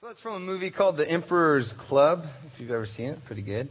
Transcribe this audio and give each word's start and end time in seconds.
So 0.00 0.06
that's 0.06 0.20
from 0.20 0.34
a 0.34 0.38
movie 0.38 0.70
called 0.70 0.96
The 0.96 1.10
Emperor's 1.10 1.74
Club, 1.88 2.22
if 2.44 2.60
you've 2.60 2.70
ever 2.70 2.86
seen 2.86 3.06
it. 3.06 3.18
Pretty 3.26 3.42
good. 3.42 3.68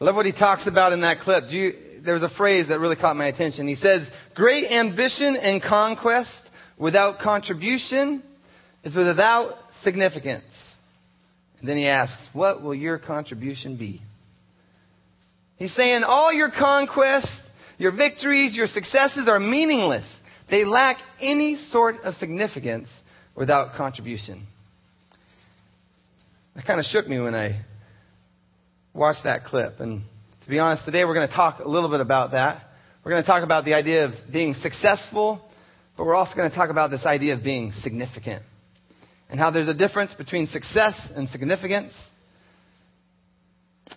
I 0.00 0.04
love 0.04 0.16
what 0.16 0.26
he 0.26 0.32
talks 0.32 0.66
about 0.66 0.92
in 0.92 1.02
that 1.02 1.20
clip. 1.20 1.44
You, 1.50 2.02
there 2.04 2.14
was 2.14 2.24
a 2.24 2.36
phrase 2.36 2.66
that 2.66 2.80
really 2.80 2.96
caught 2.96 3.14
my 3.14 3.28
attention. 3.28 3.68
He 3.68 3.76
says, 3.76 4.08
Great 4.34 4.68
ambition 4.68 5.36
and 5.36 5.62
conquest 5.62 6.36
without 6.76 7.20
contribution 7.20 8.24
is 8.82 8.96
without 8.96 9.54
significance. 9.84 10.42
And 11.60 11.68
then 11.68 11.76
he 11.76 11.86
asks, 11.86 12.20
What 12.32 12.60
will 12.60 12.74
your 12.74 12.98
contribution 12.98 13.76
be? 13.76 14.02
He's 15.54 15.74
saying, 15.76 16.02
All 16.02 16.32
your 16.32 16.50
conquests, 16.50 17.30
your 17.76 17.94
victories, 17.94 18.56
your 18.56 18.66
successes 18.66 19.28
are 19.28 19.38
meaningless. 19.38 20.08
They 20.50 20.64
lack 20.64 20.96
any 21.20 21.54
sort 21.70 22.00
of 22.02 22.14
significance 22.14 22.88
without 23.36 23.76
contribution. 23.76 24.44
That 26.54 26.66
kind 26.66 26.80
of 26.80 26.86
shook 26.86 27.06
me 27.06 27.18
when 27.20 27.34
I 27.34 27.64
watched 28.94 29.24
that 29.24 29.44
clip. 29.44 29.80
And 29.80 30.02
to 30.42 30.48
be 30.48 30.58
honest, 30.58 30.84
today 30.84 31.04
we're 31.04 31.14
going 31.14 31.28
to 31.28 31.34
talk 31.34 31.60
a 31.60 31.68
little 31.68 31.90
bit 31.90 32.00
about 32.00 32.32
that. 32.32 32.62
We're 33.04 33.12
going 33.12 33.22
to 33.22 33.26
talk 33.26 33.44
about 33.44 33.64
the 33.64 33.74
idea 33.74 34.06
of 34.06 34.12
being 34.32 34.54
successful, 34.54 35.40
but 35.96 36.04
we're 36.04 36.14
also 36.14 36.34
going 36.34 36.50
to 36.50 36.56
talk 36.56 36.70
about 36.70 36.90
this 36.90 37.06
idea 37.06 37.34
of 37.34 37.42
being 37.42 37.72
significant 37.82 38.42
and 39.30 39.38
how 39.38 39.50
there's 39.50 39.68
a 39.68 39.74
difference 39.74 40.12
between 40.14 40.46
success 40.46 40.94
and 41.14 41.28
significance 41.28 41.92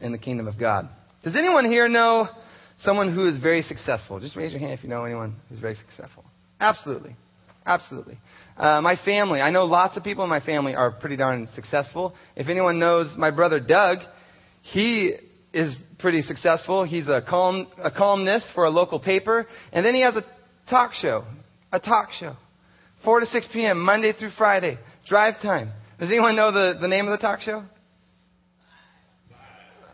in 0.01 0.11
the 0.11 0.17
kingdom 0.17 0.47
of 0.47 0.59
God. 0.59 0.89
Does 1.23 1.35
anyone 1.35 1.65
here 1.65 1.87
know 1.87 2.27
someone 2.79 3.13
who 3.13 3.27
is 3.27 3.41
very 3.41 3.61
successful? 3.61 4.19
Just 4.19 4.35
raise 4.35 4.51
your 4.51 4.59
hand 4.59 4.73
if 4.73 4.83
you 4.83 4.89
know 4.89 5.03
anyone 5.03 5.35
who's 5.49 5.59
very 5.59 5.75
successful. 5.75 6.25
Absolutely. 6.59 7.15
Absolutely. 7.65 8.17
Uh, 8.57 8.81
my 8.81 8.95
family, 9.05 9.39
I 9.39 9.51
know 9.51 9.65
lots 9.65 9.97
of 9.97 10.03
people 10.03 10.23
in 10.23 10.29
my 10.29 10.39
family 10.39 10.75
are 10.75 10.91
pretty 10.91 11.15
darn 11.15 11.47
successful. 11.53 12.13
If 12.35 12.47
anyone 12.47 12.79
knows 12.79 13.15
my 13.17 13.31
brother 13.31 13.59
Doug, 13.59 13.99
he 14.61 15.13
is 15.53 15.75
pretty 15.99 16.21
successful. 16.21 16.83
He's 16.83 17.07
a, 17.07 17.21
column, 17.27 17.67
a 17.83 17.91
columnist 17.91 18.47
for 18.55 18.65
a 18.65 18.69
local 18.69 18.99
paper, 18.99 19.47
and 19.71 19.85
then 19.85 19.93
he 19.93 20.01
has 20.01 20.15
a 20.15 20.23
talk 20.69 20.93
show. 20.93 21.23
A 21.71 21.79
talk 21.79 22.09
show. 22.19 22.35
4 23.03 23.21
to 23.21 23.25
6 23.25 23.47
p.m., 23.53 23.79
Monday 23.79 24.13
through 24.13 24.31
Friday. 24.37 24.77
Drive 25.07 25.35
time. 25.41 25.71
Does 25.99 26.09
anyone 26.09 26.35
know 26.35 26.51
the, 26.51 26.79
the 26.79 26.87
name 26.87 27.07
of 27.07 27.11
the 27.11 27.21
talk 27.21 27.41
show? 27.41 27.63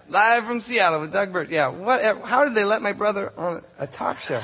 Live 0.10 0.46
from 0.46 0.62
Seattle 0.62 1.02
with 1.02 1.12
Doug 1.12 1.34
Bursch. 1.34 1.50
Yeah, 1.50 1.68
what, 1.68 2.02
how 2.26 2.46
did 2.46 2.56
they 2.56 2.64
let 2.64 2.82
my 2.82 2.94
brother 2.94 3.32
on 3.38 3.62
a 3.78 3.88
talk 3.88 4.18
show? 4.20 4.42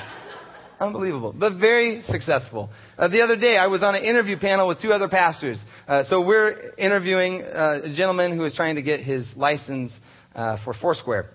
Unbelievable, 0.84 1.34
but 1.38 1.53
very 1.59 2.03
successful. 2.09 2.70
Uh, 2.98 3.08
the 3.08 3.22
other 3.22 3.38
day, 3.38 3.56
I 3.58 3.67
was 3.67 3.81
on 3.84 3.95
an 3.95 4.03
interview 4.03 4.38
panel 4.38 4.67
with 4.67 4.81
two 4.81 4.92
other 4.92 5.08
pastors. 5.08 5.58
Uh, 5.88 6.03
so 6.09 6.25
we're 6.25 6.73
interviewing 6.78 7.42
uh, 7.42 7.80
a 7.86 7.95
gentleman 7.95 8.36
who 8.36 8.44
is 8.44 8.53
trying 8.53 8.75
to 8.75 8.81
get 8.81 9.00
his 9.00 9.25
license 9.38 9.94
uh, 10.36 10.58
for 10.66 10.73
Foursquare. 10.73 11.30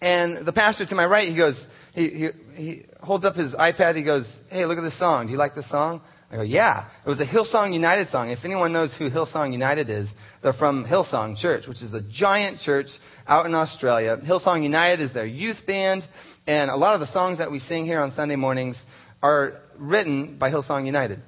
And 0.00 0.46
the 0.46 0.52
pastor 0.52 0.86
to 0.86 0.94
my 0.94 1.04
right, 1.04 1.28
he 1.28 1.36
goes, 1.36 1.62
he, 1.92 2.08
he, 2.08 2.28
he 2.54 2.82
holds 3.02 3.26
up 3.26 3.34
his 3.36 3.52
iPad. 3.52 3.96
He 3.96 4.02
goes, 4.02 4.30
"Hey, 4.48 4.64
look 4.64 4.78
at 4.78 4.82
this 4.82 4.98
song. 4.98 5.26
Do 5.26 5.32
you 5.32 5.38
like 5.38 5.54
this 5.54 5.68
song?" 5.68 6.00
I 6.30 6.36
go, 6.36 6.42
"Yeah." 6.42 6.86
It 7.04 7.08
was 7.08 7.20
a 7.20 7.26
Hillsong 7.26 7.74
United 7.74 8.10
song. 8.10 8.30
If 8.30 8.44
anyone 8.44 8.72
knows 8.72 8.92
who 8.98 9.10
Hillsong 9.10 9.52
United 9.52 9.90
is, 9.90 10.08
they're 10.42 10.52
from 10.52 10.84
Hillsong 10.84 11.36
Church, 11.36 11.66
which 11.66 11.82
is 11.82 11.92
a 11.92 12.02
giant 12.02 12.60
church 12.60 12.86
out 13.26 13.46
in 13.46 13.54
Australia. 13.54 14.16
Hillsong 14.16 14.62
United 14.62 15.00
is 15.00 15.12
their 15.12 15.26
youth 15.26 15.58
band. 15.66 16.04
And 16.46 16.70
a 16.70 16.76
lot 16.76 16.94
of 16.94 17.00
the 17.00 17.06
songs 17.08 17.38
that 17.38 17.50
we 17.50 17.58
sing 17.58 17.84
here 17.84 18.00
on 18.00 18.12
Sunday 18.12 18.36
mornings 18.36 18.80
are 19.22 19.60
written 19.78 20.38
by 20.38 20.50
Hillsong 20.50 20.86
United. 20.86 21.20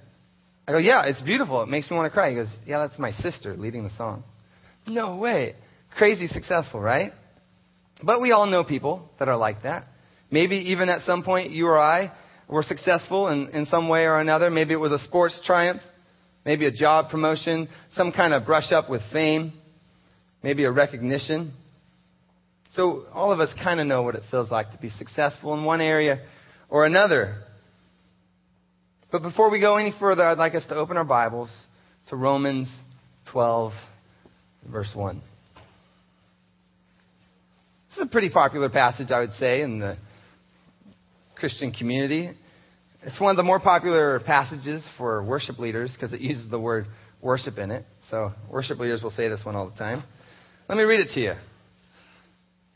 I 0.67 0.73
go, 0.73 0.79
yeah, 0.79 1.05
it's 1.07 1.21
beautiful. 1.21 1.63
It 1.63 1.69
makes 1.69 1.91
me 1.91 1.97
want 1.97 2.07
to 2.07 2.11
cry. 2.11 2.31
He 2.31 2.37
goes, 2.37 2.49
yeah, 2.67 2.79
that's 2.87 2.99
my 2.99 3.11
sister 3.11 3.57
leading 3.57 3.85
the 3.85 3.91
song. 3.97 4.25
No 4.87 5.17
way. 5.17 5.57
Crazy 5.97 6.29
successful, 6.29 6.81
right? 6.81 7.13
But 8.03 8.21
we 8.21 8.33
all 8.33 8.47
know 8.47 8.65
people 8.65 9.11
that 9.19 9.29
are 9.29 9.37
like 9.37 9.65
that. 9.65 9.87
Maybe 10.31 10.57
even 10.71 10.89
at 10.89 11.03
some 11.03 11.23
point 11.23 11.51
you 11.51 11.67
or 11.67 11.79
I 11.79 12.13
were 12.49 12.63
successful 12.63 13.29
in, 13.29 13.49
in 13.49 13.67
some 13.67 13.89
way 13.89 14.05
or 14.05 14.21
another. 14.21 14.51
Maybe 14.51 14.75
it 14.75 14.79
was 14.79 14.93
a 14.93 14.99
sports 15.01 15.41
triumph, 15.45 15.83
maybe 16.45 16.67
a 16.67 16.73
job 16.73 17.11
promotion, 17.11 17.69
some 17.93 18.13
kind 18.13 18.33
of 18.35 18.45
brush 18.45 18.73
up 18.73 18.91
with 18.91 19.03
fame, 19.13 19.53
maybe 20.43 20.65
a 20.65 20.71
recognition. 20.71 21.53
So 22.75 23.05
all 23.13 23.33
of 23.33 23.41
us 23.41 23.55
kind 23.63 23.81
of 23.81 23.87
know 23.87 24.03
what 24.03 24.15
it 24.15 24.23
feels 24.31 24.51
like 24.51 24.71
to 24.73 24.79
be 24.79 24.91
successful 24.91 25.55
in 25.55 25.65
one 25.65 25.81
area 25.81 26.21
or 26.69 26.87
another. 26.87 27.43
But 29.11 29.23
before 29.23 29.51
we 29.51 29.61
go 29.61 29.77
any 29.77 29.93
further, 30.01 30.23
I'd 30.25 30.39
like 30.39 30.55
us 30.55 30.65
to 30.69 30.75
open 30.75 30.97
our 30.97 31.05
Bibles 31.05 31.51
to 32.09 32.17
Romans 32.17 32.73
12, 33.31 33.73
verse 34.71 34.89
1. 34.95 35.23
This 37.91 37.99
is 37.99 38.05
a 38.05 38.11
pretty 38.11 38.31
popular 38.31 38.71
passage, 38.71 39.11
I 39.11 39.21
would 39.21 39.33
say, 39.35 39.61
in 39.61 39.79
the 39.79 39.99
Christian 41.43 41.73
community. 41.73 42.31
It's 43.03 43.21
one 43.21 43.33
of 43.33 43.37
the 43.37 43.43
more 43.43 43.59
popular 43.59 44.21
passages 44.21 44.87
for 44.97 45.25
worship 45.25 45.59
leaders 45.59 45.93
because 45.93 46.13
it 46.13 46.21
uses 46.21 46.49
the 46.49 46.61
word 46.61 46.87
worship 47.21 47.59
in 47.59 47.73
it. 47.73 47.85
So 48.11 48.31
worship 48.49 48.79
leaders 48.79 49.03
will 49.03 49.11
say 49.11 49.29
this 49.29 49.41
one 49.43 49.57
all 49.57 49.69
the 49.69 49.77
time. 49.77 50.05
Let 50.69 50.79
me 50.79 50.85
read 50.85 51.01
it 51.01 51.13
to 51.15 51.21
you. 51.21 51.33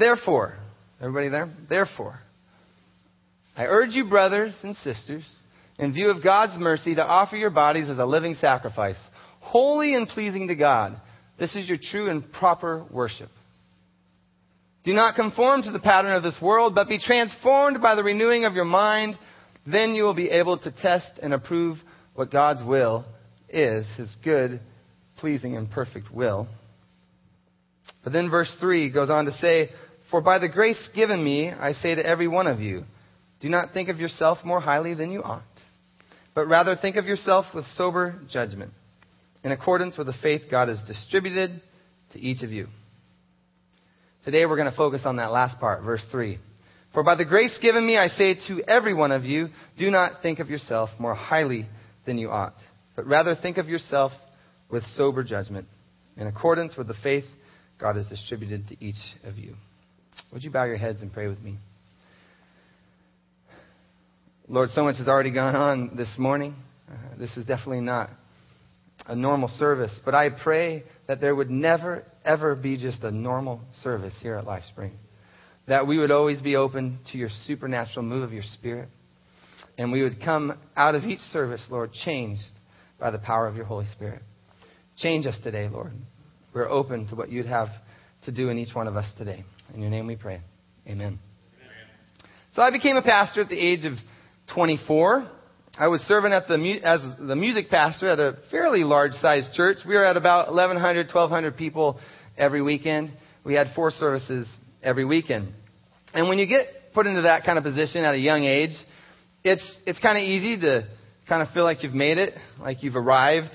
Therefore, 0.00 0.58
everybody 1.00 1.28
there? 1.28 1.48
Therefore, 1.68 2.18
I 3.56 3.66
urge 3.66 3.90
you, 3.92 4.08
brothers 4.08 4.56
and 4.64 4.74
sisters, 4.78 5.24
in 5.78 5.92
view 5.92 6.10
of 6.10 6.24
God's 6.24 6.58
mercy, 6.58 6.96
to 6.96 7.06
offer 7.06 7.36
your 7.36 7.50
bodies 7.50 7.88
as 7.88 7.98
a 7.98 8.04
living 8.04 8.34
sacrifice, 8.34 8.98
holy 9.38 9.94
and 9.94 10.08
pleasing 10.08 10.48
to 10.48 10.56
God. 10.56 11.00
This 11.38 11.54
is 11.54 11.68
your 11.68 11.78
true 11.80 12.10
and 12.10 12.32
proper 12.32 12.84
worship. 12.90 13.28
Do 14.86 14.94
not 14.94 15.16
conform 15.16 15.64
to 15.64 15.72
the 15.72 15.80
pattern 15.80 16.12
of 16.12 16.22
this 16.22 16.40
world, 16.40 16.76
but 16.76 16.86
be 16.86 17.00
transformed 17.00 17.82
by 17.82 17.96
the 17.96 18.04
renewing 18.04 18.44
of 18.44 18.54
your 18.54 18.64
mind. 18.64 19.18
Then 19.66 19.96
you 19.96 20.04
will 20.04 20.14
be 20.14 20.30
able 20.30 20.58
to 20.58 20.70
test 20.70 21.10
and 21.20 21.34
approve 21.34 21.78
what 22.14 22.30
God's 22.30 22.62
will 22.62 23.04
is, 23.48 23.84
his 23.96 24.14
good, 24.22 24.60
pleasing, 25.16 25.56
and 25.56 25.68
perfect 25.68 26.14
will. 26.14 26.46
But 28.04 28.12
then 28.12 28.30
verse 28.30 28.54
3 28.60 28.92
goes 28.92 29.10
on 29.10 29.24
to 29.24 29.32
say, 29.32 29.70
for 30.08 30.20
by 30.20 30.38
the 30.38 30.48
grace 30.48 30.88
given 30.94 31.22
me, 31.22 31.50
I 31.50 31.72
say 31.72 31.96
to 31.96 32.06
every 32.06 32.28
one 32.28 32.46
of 32.46 32.60
you, 32.60 32.84
do 33.40 33.48
not 33.48 33.72
think 33.72 33.88
of 33.88 33.98
yourself 33.98 34.38
more 34.44 34.60
highly 34.60 34.94
than 34.94 35.10
you 35.10 35.20
ought, 35.20 35.42
but 36.32 36.46
rather 36.46 36.76
think 36.76 36.94
of 36.94 37.06
yourself 37.06 37.46
with 37.52 37.64
sober 37.76 38.20
judgment, 38.30 38.70
in 39.42 39.50
accordance 39.50 39.98
with 39.98 40.06
the 40.06 40.14
faith 40.22 40.42
God 40.48 40.68
has 40.68 40.80
distributed 40.84 41.60
to 42.12 42.20
each 42.20 42.44
of 42.44 42.52
you. 42.52 42.68
Today 44.26 44.44
we're 44.44 44.56
going 44.56 44.68
to 44.68 44.76
focus 44.76 45.02
on 45.04 45.18
that 45.18 45.30
last 45.30 45.60
part, 45.60 45.84
verse 45.84 46.02
3. 46.10 46.40
For 46.92 47.04
by 47.04 47.14
the 47.14 47.24
grace 47.24 47.56
given 47.62 47.86
me, 47.86 47.96
I 47.96 48.08
say 48.08 48.34
to 48.48 48.60
every 48.66 48.92
one 48.92 49.12
of 49.12 49.24
you, 49.24 49.50
do 49.78 49.88
not 49.88 50.20
think 50.20 50.40
of 50.40 50.50
yourself 50.50 50.90
more 50.98 51.14
highly 51.14 51.68
than 52.06 52.18
you 52.18 52.30
ought, 52.30 52.56
but 52.96 53.06
rather 53.06 53.36
think 53.36 53.56
of 53.56 53.68
yourself 53.68 54.10
with 54.68 54.82
sober 54.96 55.22
judgment, 55.22 55.68
in 56.16 56.26
accordance 56.26 56.76
with 56.76 56.88
the 56.88 56.96
faith 57.04 57.22
God 57.78 57.94
has 57.94 58.08
distributed 58.08 58.66
to 58.66 58.84
each 58.84 58.96
of 59.22 59.38
you. 59.38 59.54
Would 60.32 60.42
you 60.42 60.50
bow 60.50 60.64
your 60.64 60.76
heads 60.76 61.02
and 61.02 61.12
pray 61.12 61.28
with 61.28 61.40
me? 61.40 61.58
Lord, 64.48 64.70
so 64.70 64.82
much 64.82 64.96
has 64.96 65.06
already 65.06 65.30
gone 65.30 65.54
on 65.54 65.92
this 65.96 66.12
morning. 66.18 66.56
Uh, 66.90 67.16
this 67.16 67.36
is 67.36 67.44
definitely 67.44 67.80
not 67.80 68.10
a 69.06 69.14
normal 69.14 69.50
service, 69.56 69.96
but 70.04 70.16
I 70.16 70.30
pray 70.30 70.82
that 71.06 71.20
there 71.20 71.34
would 71.34 71.50
never, 71.50 72.04
ever 72.24 72.54
be 72.54 72.76
just 72.76 73.02
a 73.02 73.10
normal 73.10 73.60
service 73.82 74.14
here 74.20 74.36
at 74.36 74.44
Lifespring. 74.44 74.92
That 75.68 75.86
we 75.86 75.98
would 75.98 76.10
always 76.10 76.40
be 76.40 76.56
open 76.56 76.98
to 77.12 77.18
your 77.18 77.28
supernatural 77.46 78.04
move 78.04 78.22
of 78.22 78.32
your 78.32 78.42
Spirit. 78.54 78.88
And 79.78 79.92
we 79.92 80.02
would 80.02 80.20
come 80.24 80.58
out 80.76 80.94
of 80.94 81.04
each 81.04 81.20
service, 81.32 81.64
Lord, 81.70 81.92
changed 81.92 82.42
by 82.98 83.10
the 83.10 83.18
power 83.18 83.46
of 83.46 83.56
your 83.56 83.66
Holy 83.66 83.86
Spirit. 83.92 84.22
Change 84.96 85.26
us 85.26 85.38
today, 85.42 85.68
Lord. 85.68 85.92
We're 86.54 86.68
open 86.68 87.06
to 87.08 87.14
what 87.14 87.30
you'd 87.30 87.46
have 87.46 87.68
to 88.24 88.32
do 88.32 88.48
in 88.48 88.58
each 88.58 88.74
one 88.74 88.86
of 88.86 88.96
us 88.96 89.06
today. 89.18 89.44
In 89.74 89.82
your 89.82 89.90
name 89.90 90.06
we 90.06 90.16
pray. 90.16 90.40
Amen. 90.88 91.18
So 92.54 92.62
I 92.62 92.70
became 92.70 92.96
a 92.96 93.02
pastor 93.02 93.42
at 93.42 93.48
the 93.50 93.58
age 93.58 93.84
of 93.84 93.92
24. 94.54 95.30
I 95.78 95.88
was 95.88 96.00
serving 96.02 96.32
at 96.32 96.48
the, 96.48 96.80
as 96.82 97.00
the 97.18 97.36
music 97.36 97.68
pastor 97.68 98.08
at 98.08 98.18
a 98.18 98.38
fairly 98.50 98.82
large 98.82 99.12
sized 99.12 99.52
church. 99.52 99.78
We 99.86 99.94
were 99.94 100.04
at 100.04 100.16
about 100.16 100.48
1,100, 100.48 101.06
1,200 101.06 101.56
people 101.56 101.98
every 102.36 102.62
weekend. 102.62 103.12
We 103.44 103.54
had 103.54 103.68
four 103.74 103.90
services 103.90 104.48
every 104.82 105.04
weekend. 105.04 105.52
And 106.14 106.28
when 106.28 106.38
you 106.38 106.46
get 106.46 106.66
put 106.94 107.06
into 107.06 107.22
that 107.22 107.44
kind 107.44 107.58
of 107.58 107.64
position 107.64 108.04
at 108.04 108.14
a 108.14 108.18
young 108.18 108.44
age, 108.44 108.72
it's, 109.44 109.80
it's 109.86 110.00
kind 110.00 110.16
of 110.16 110.24
easy 110.24 110.58
to 110.60 110.88
kind 111.28 111.46
of 111.46 111.52
feel 111.52 111.64
like 111.64 111.82
you've 111.82 111.94
made 111.94 112.18
it, 112.18 112.34
like 112.58 112.82
you've 112.82 112.96
arrived, 112.96 113.52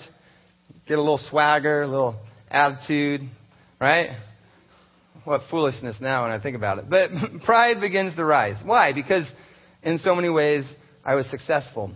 get 0.88 0.98
a 0.98 1.02
little 1.02 1.22
swagger, 1.30 1.82
a 1.82 1.88
little 1.88 2.16
attitude, 2.50 3.22
right? 3.80 4.10
what 5.24 5.42
foolishness 5.50 5.98
now 6.00 6.24
when 6.24 6.32
I 6.32 6.42
think 6.42 6.56
about 6.56 6.80
it. 6.80 6.86
But 6.90 7.10
pride 7.46 7.80
begins 7.80 8.16
to 8.16 8.26
rise. 8.26 8.62
Why? 8.64 8.94
Because 8.94 9.32
in 9.84 10.00
so 10.00 10.16
many 10.16 10.30
ways 10.30 10.66
I 11.04 11.16
was 11.16 11.30
successful. 11.30 11.96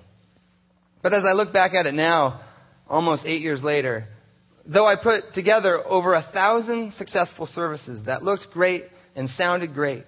But 1.06 1.14
as 1.14 1.24
I 1.24 1.34
look 1.34 1.54
back 1.54 1.76
at 1.76 1.86
it 1.86 1.94
now, 1.94 2.42
almost 2.88 3.28
eight 3.28 3.44
years 3.44 3.62
later, 3.62 4.08
though 4.66 4.88
I 4.88 4.96
put 4.96 5.36
together 5.36 5.80
over 5.88 6.16
a 6.16 6.28
thousand 6.34 6.94
successful 6.94 7.46
services 7.46 8.04
that 8.08 8.24
looked 8.24 8.48
great 8.52 8.86
and 9.16 9.30
sounded 9.30 9.76
great, 9.76 10.04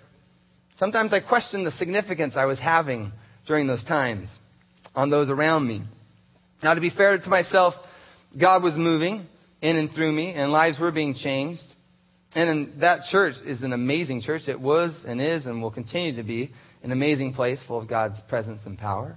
sometimes 0.80 1.14
I 1.14 1.20
questioned 1.20 1.68
the 1.68 1.72
significance 1.74 2.34
I 2.36 2.46
was 2.46 2.58
having 2.58 3.12
during 3.46 3.68
those 3.68 3.84
times 3.84 4.28
on 4.96 5.12
those 5.12 5.30
around 5.30 5.68
me. 5.68 5.84
Now, 6.64 6.74
to 6.74 6.82
be 6.82 6.90
fair 6.90 7.16
to 7.16 7.30
myself, 7.30 7.76
God 8.36 8.64
was 8.64 8.74
moving 8.76 9.28
in 9.62 9.76
and 9.76 9.92
through 9.94 10.14
me, 10.14 10.34
and 10.34 10.52
lives 10.52 10.80
were 10.80 10.92
being 10.92 11.14
changed. 11.14 11.62
And 12.34 12.82
that 12.82 13.02
church 13.12 13.36
is 13.46 13.62
an 13.62 13.72
amazing 13.72 14.24
church. 14.24 14.48
It 14.48 14.60
was 14.60 15.00
and 15.06 15.22
is 15.22 15.46
and 15.46 15.62
will 15.62 15.70
continue 15.70 16.16
to 16.16 16.24
be 16.24 16.50
an 16.82 16.92
amazing 16.92 17.36
place 17.36 17.60
full 17.68 17.80
of 17.80 17.88
God's 17.88 18.20
presence 18.28 18.62
and 18.66 18.80
power. 18.80 19.16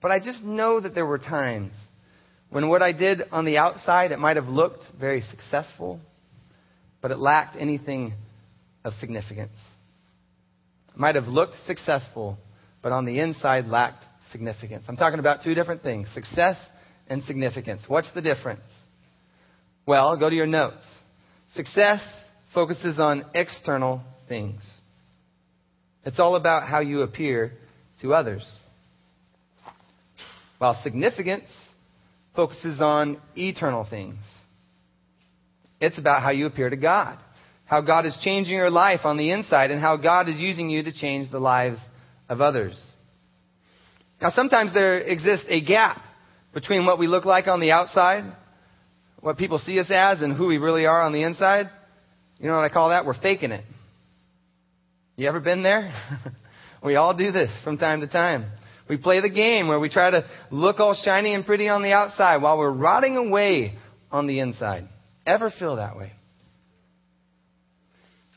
But 0.00 0.10
I 0.10 0.20
just 0.20 0.42
know 0.42 0.80
that 0.80 0.94
there 0.94 1.06
were 1.06 1.18
times 1.18 1.72
when 2.50 2.68
what 2.68 2.82
I 2.82 2.92
did 2.92 3.22
on 3.30 3.44
the 3.44 3.58
outside, 3.58 4.10
it 4.12 4.18
might 4.18 4.36
have 4.36 4.46
looked 4.46 4.84
very 4.98 5.20
successful, 5.22 6.00
but 7.02 7.10
it 7.10 7.18
lacked 7.18 7.56
anything 7.58 8.14
of 8.84 8.94
significance. 8.94 9.58
It 10.94 10.98
might 10.98 11.14
have 11.14 11.26
looked 11.26 11.56
successful, 11.66 12.38
but 12.82 12.92
on 12.92 13.04
the 13.04 13.20
inside 13.20 13.66
lacked 13.66 14.04
significance. 14.32 14.84
I'm 14.88 14.96
talking 14.96 15.18
about 15.18 15.42
two 15.44 15.54
different 15.54 15.82
things 15.82 16.08
success 16.14 16.56
and 17.06 17.22
significance. 17.24 17.82
What's 17.86 18.10
the 18.14 18.22
difference? 18.22 18.62
Well, 19.86 20.16
go 20.16 20.30
to 20.30 20.36
your 20.36 20.46
notes. 20.46 20.84
Success 21.54 22.00
focuses 22.54 22.98
on 22.98 23.24
external 23.34 24.02
things, 24.28 24.62
it's 26.04 26.18
all 26.18 26.36
about 26.36 26.66
how 26.66 26.80
you 26.80 27.02
appear 27.02 27.52
to 28.00 28.14
others. 28.14 28.46
While 30.58 30.78
significance 30.82 31.48
focuses 32.34 32.80
on 32.80 33.20
eternal 33.34 33.86
things. 33.88 34.18
It's 35.80 35.98
about 35.98 36.22
how 36.22 36.30
you 36.30 36.46
appear 36.46 36.70
to 36.70 36.76
God, 36.76 37.18
how 37.64 37.80
God 37.80 38.06
is 38.06 38.16
changing 38.22 38.54
your 38.54 38.70
life 38.70 39.00
on 39.04 39.16
the 39.16 39.30
inside, 39.30 39.70
and 39.70 39.80
how 39.80 39.96
God 39.96 40.28
is 40.28 40.36
using 40.36 40.70
you 40.70 40.82
to 40.82 40.92
change 40.92 41.30
the 41.30 41.40
lives 41.40 41.78
of 42.28 42.40
others. 42.40 42.80
Now, 44.20 44.30
sometimes 44.30 44.74
there 44.74 45.00
exists 45.00 45.46
a 45.48 45.64
gap 45.64 45.98
between 46.52 46.86
what 46.86 46.98
we 46.98 47.06
look 47.06 47.24
like 47.24 47.46
on 47.46 47.60
the 47.60 47.70
outside, 47.70 48.24
what 49.20 49.36
people 49.36 49.58
see 49.58 49.78
us 49.78 49.90
as, 49.90 50.20
and 50.20 50.36
who 50.36 50.46
we 50.46 50.58
really 50.58 50.86
are 50.86 51.02
on 51.02 51.12
the 51.12 51.22
inside. 51.22 51.70
You 52.38 52.48
know 52.48 52.54
what 52.54 52.64
I 52.64 52.68
call 52.68 52.90
that? 52.90 53.04
We're 53.04 53.20
faking 53.20 53.52
it. 53.52 53.64
You 55.16 55.28
ever 55.28 55.40
been 55.40 55.62
there? 55.62 55.92
we 56.84 56.96
all 56.96 57.16
do 57.16 57.32
this 57.32 57.50
from 57.64 57.78
time 57.78 58.00
to 58.00 58.06
time. 58.06 58.46
We 58.88 58.96
play 58.96 59.20
the 59.20 59.30
game 59.30 59.68
where 59.68 59.80
we 59.80 59.88
try 59.88 60.10
to 60.10 60.24
look 60.50 60.80
all 60.80 60.94
shiny 60.94 61.34
and 61.34 61.44
pretty 61.44 61.68
on 61.68 61.82
the 61.82 61.92
outside 61.92 62.42
while 62.42 62.58
we're 62.58 62.70
rotting 62.70 63.16
away 63.16 63.74
on 64.10 64.26
the 64.26 64.40
inside. 64.40 64.88
Ever 65.26 65.52
feel 65.58 65.76
that 65.76 65.96
way? 65.96 66.12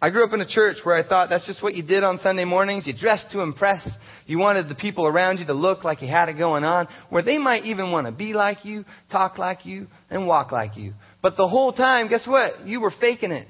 I 0.03 0.09
grew 0.09 0.25
up 0.25 0.33
in 0.33 0.41
a 0.41 0.47
church 0.47 0.77
where 0.83 0.95
I 0.95 1.07
thought 1.07 1.29
that's 1.29 1.45
just 1.45 1.61
what 1.61 1.75
you 1.75 1.83
did 1.83 2.03
on 2.03 2.19
Sunday 2.23 2.43
mornings. 2.43 2.87
You 2.87 2.93
dressed 2.97 3.27
to 3.33 3.41
impress. 3.41 3.87
You 4.25 4.39
wanted 4.39 4.67
the 4.67 4.75
people 4.75 5.05
around 5.05 5.37
you 5.37 5.45
to 5.45 5.53
look 5.53 5.83
like 5.83 6.01
you 6.01 6.07
had 6.07 6.27
it 6.27 6.39
going 6.39 6.63
on, 6.63 6.87
where 7.09 7.21
they 7.21 7.37
might 7.37 7.65
even 7.65 7.91
want 7.91 8.07
to 8.07 8.11
be 8.11 8.33
like 8.33 8.65
you, 8.65 8.83
talk 9.11 9.37
like 9.37 9.63
you, 9.63 9.85
and 10.09 10.25
walk 10.25 10.51
like 10.51 10.75
you. 10.75 10.95
But 11.21 11.37
the 11.37 11.47
whole 11.47 11.71
time, 11.71 12.09
guess 12.09 12.25
what? 12.25 12.65
You 12.65 12.81
were 12.81 12.93
faking 12.99 13.31
it. 13.31 13.47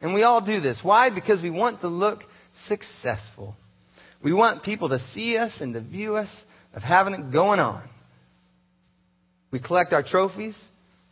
And 0.00 0.12
we 0.12 0.24
all 0.24 0.40
do 0.44 0.60
this. 0.60 0.80
Why? 0.82 1.08
Because 1.14 1.40
we 1.40 1.50
want 1.50 1.82
to 1.82 1.88
look 1.88 2.24
successful. 2.66 3.54
We 4.22 4.32
want 4.32 4.62
people 4.62 4.90
to 4.90 4.98
see 5.14 5.36
us 5.36 5.52
and 5.60 5.74
to 5.74 5.80
view 5.80 6.16
us 6.16 6.28
of 6.74 6.82
having 6.82 7.14
it 7.14 7.32
going 7.32 7.60
on. 7.60 7.82
We 9.50 9.60
collect 9.60 9.92
our 9.92 10.02
trophies. 10.02 10.56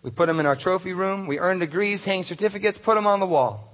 We 0.03 0.11
put 0.11 0.27
them 0.27 0.41
in 0.41 0.47
our 0.47 0.57
trophy 0.57 0.93
room. 0.93 1.27
We 1.27 1.39
earn 1.39 1.59
degrees, 1.59 2.03
hang 2.05 2.23
certificates, 2.23 2.79
put 2.85 2.95
them 2.95 3.07
on 3.07 3.21
the 3.21 3.27
wall. 3.27 3.65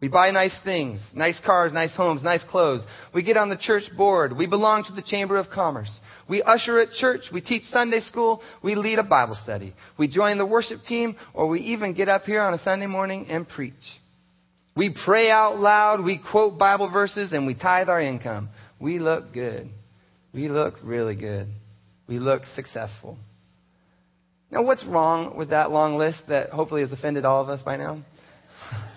We 0.00 0.08
buy 0.08 0.30
nice 0.32 0.56
things, 0.64 1.00
nice 1.14 1.40
cars, 1.46 1.72
nice 1.72 1.94
homes, 1.96 2.22
nice 2.22 2.44
clothes. 2.50 2.82
We 3.14 3.22
get 3.22 3.36
on 3.36 3.48
the 3.48 3.56
church 3.56 3.84
board. 3.96 4.36
We 4.36 4.46
belong 4.46 4.84
to 4.84 4.92
the 4.92 5.02
Chamber 5.02 5.36
of 5.36 5.48
Commerce. 5.48 5.98
We 6.28 6.42
usher 6.42 6.78
at 6.78 6.90
church. 6.92 7.22
We 7.32 7.40
teach 7.40 7.62
Sunday 7.70 8.00
school. 8.00 8.42
We 8.62 8.74
lead 8.74 8.98
a 8.98 9.02
Bible 9.02 9.38
study. 9.42 9.74
We 9.98 10.08
join 10.08 10.36
the 10.36 10.46
worship 10.46 10.80
team, 10.86 11.16
or 11.32 11.48
we 11.48 11.60
even 11.60 11.94
get 11.94 12.08
up 12.08 12.24
here 12.24 12.42
on 12.42 12.52
a 12.52 12.58
Sunday 12.58 12.86
morning 12.86 13.26
and 13.28 13.48
preach. 13.48 13.72
We 14.76 14.94
pray 15.04 15.30
out 15.30 15.58
loud. 15.58 16.04
We 16.04 16.18
quote 16.30 16.58
Bible 16.58 16.90
verses, 16.90 17.32
and 17.32 17.46
we 17.46 17.54
tithe 17.54 17.88
our 17.88 18.00
income. 18.00 18.48
We 18.80 18.98
look 18.98 19.32
good. 19.32 19.70
We 20.32 20.48
look 20.48 20.74
really 20.82 21.14
good. 21.14 21.48
We 22.08 22.18
look 22.18 22.42
successful. 22.56 23.16
Now, 24.50 24.62
what's 24.62 24.84
wrong 24.84 25.36
with 25.36 25.50
that 25.50 25.70
long 25.70 25.96
list 25.96 26.22
that 26.28 26.50
hopefully 26.50 26.82
has 26.82 26.92
offended 26.92 27.24
all 27.24 27.42
of 27.42 27.48
us 27.48 27.62
by 27.62 27.76
now? 27.76 28.02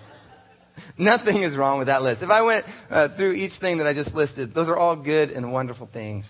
Nothing 0.98 1.42
is 1.42 1.56
wrong 1.56 1.78
with 1.78 1.86
that 1.86 2.02
list. 2.02 2.22
If 2.22 2.30
I 2.30 2.42
went 2.42 2.64
uh, 2.90 3.16
through 3.16 3.32
each 3.32 3.52
thing 3.60 3.78
that 3.78 3.86
I 3.86 3.94
just 3.94 4.14
listed, 4.14 4.54
those 4.54 4.68
are 4.68 4.76
all 4.76 4.96
good 4.96 5.30
and 5.30 5.52
wonderful 5.52 5.88
things. 5.92 6.24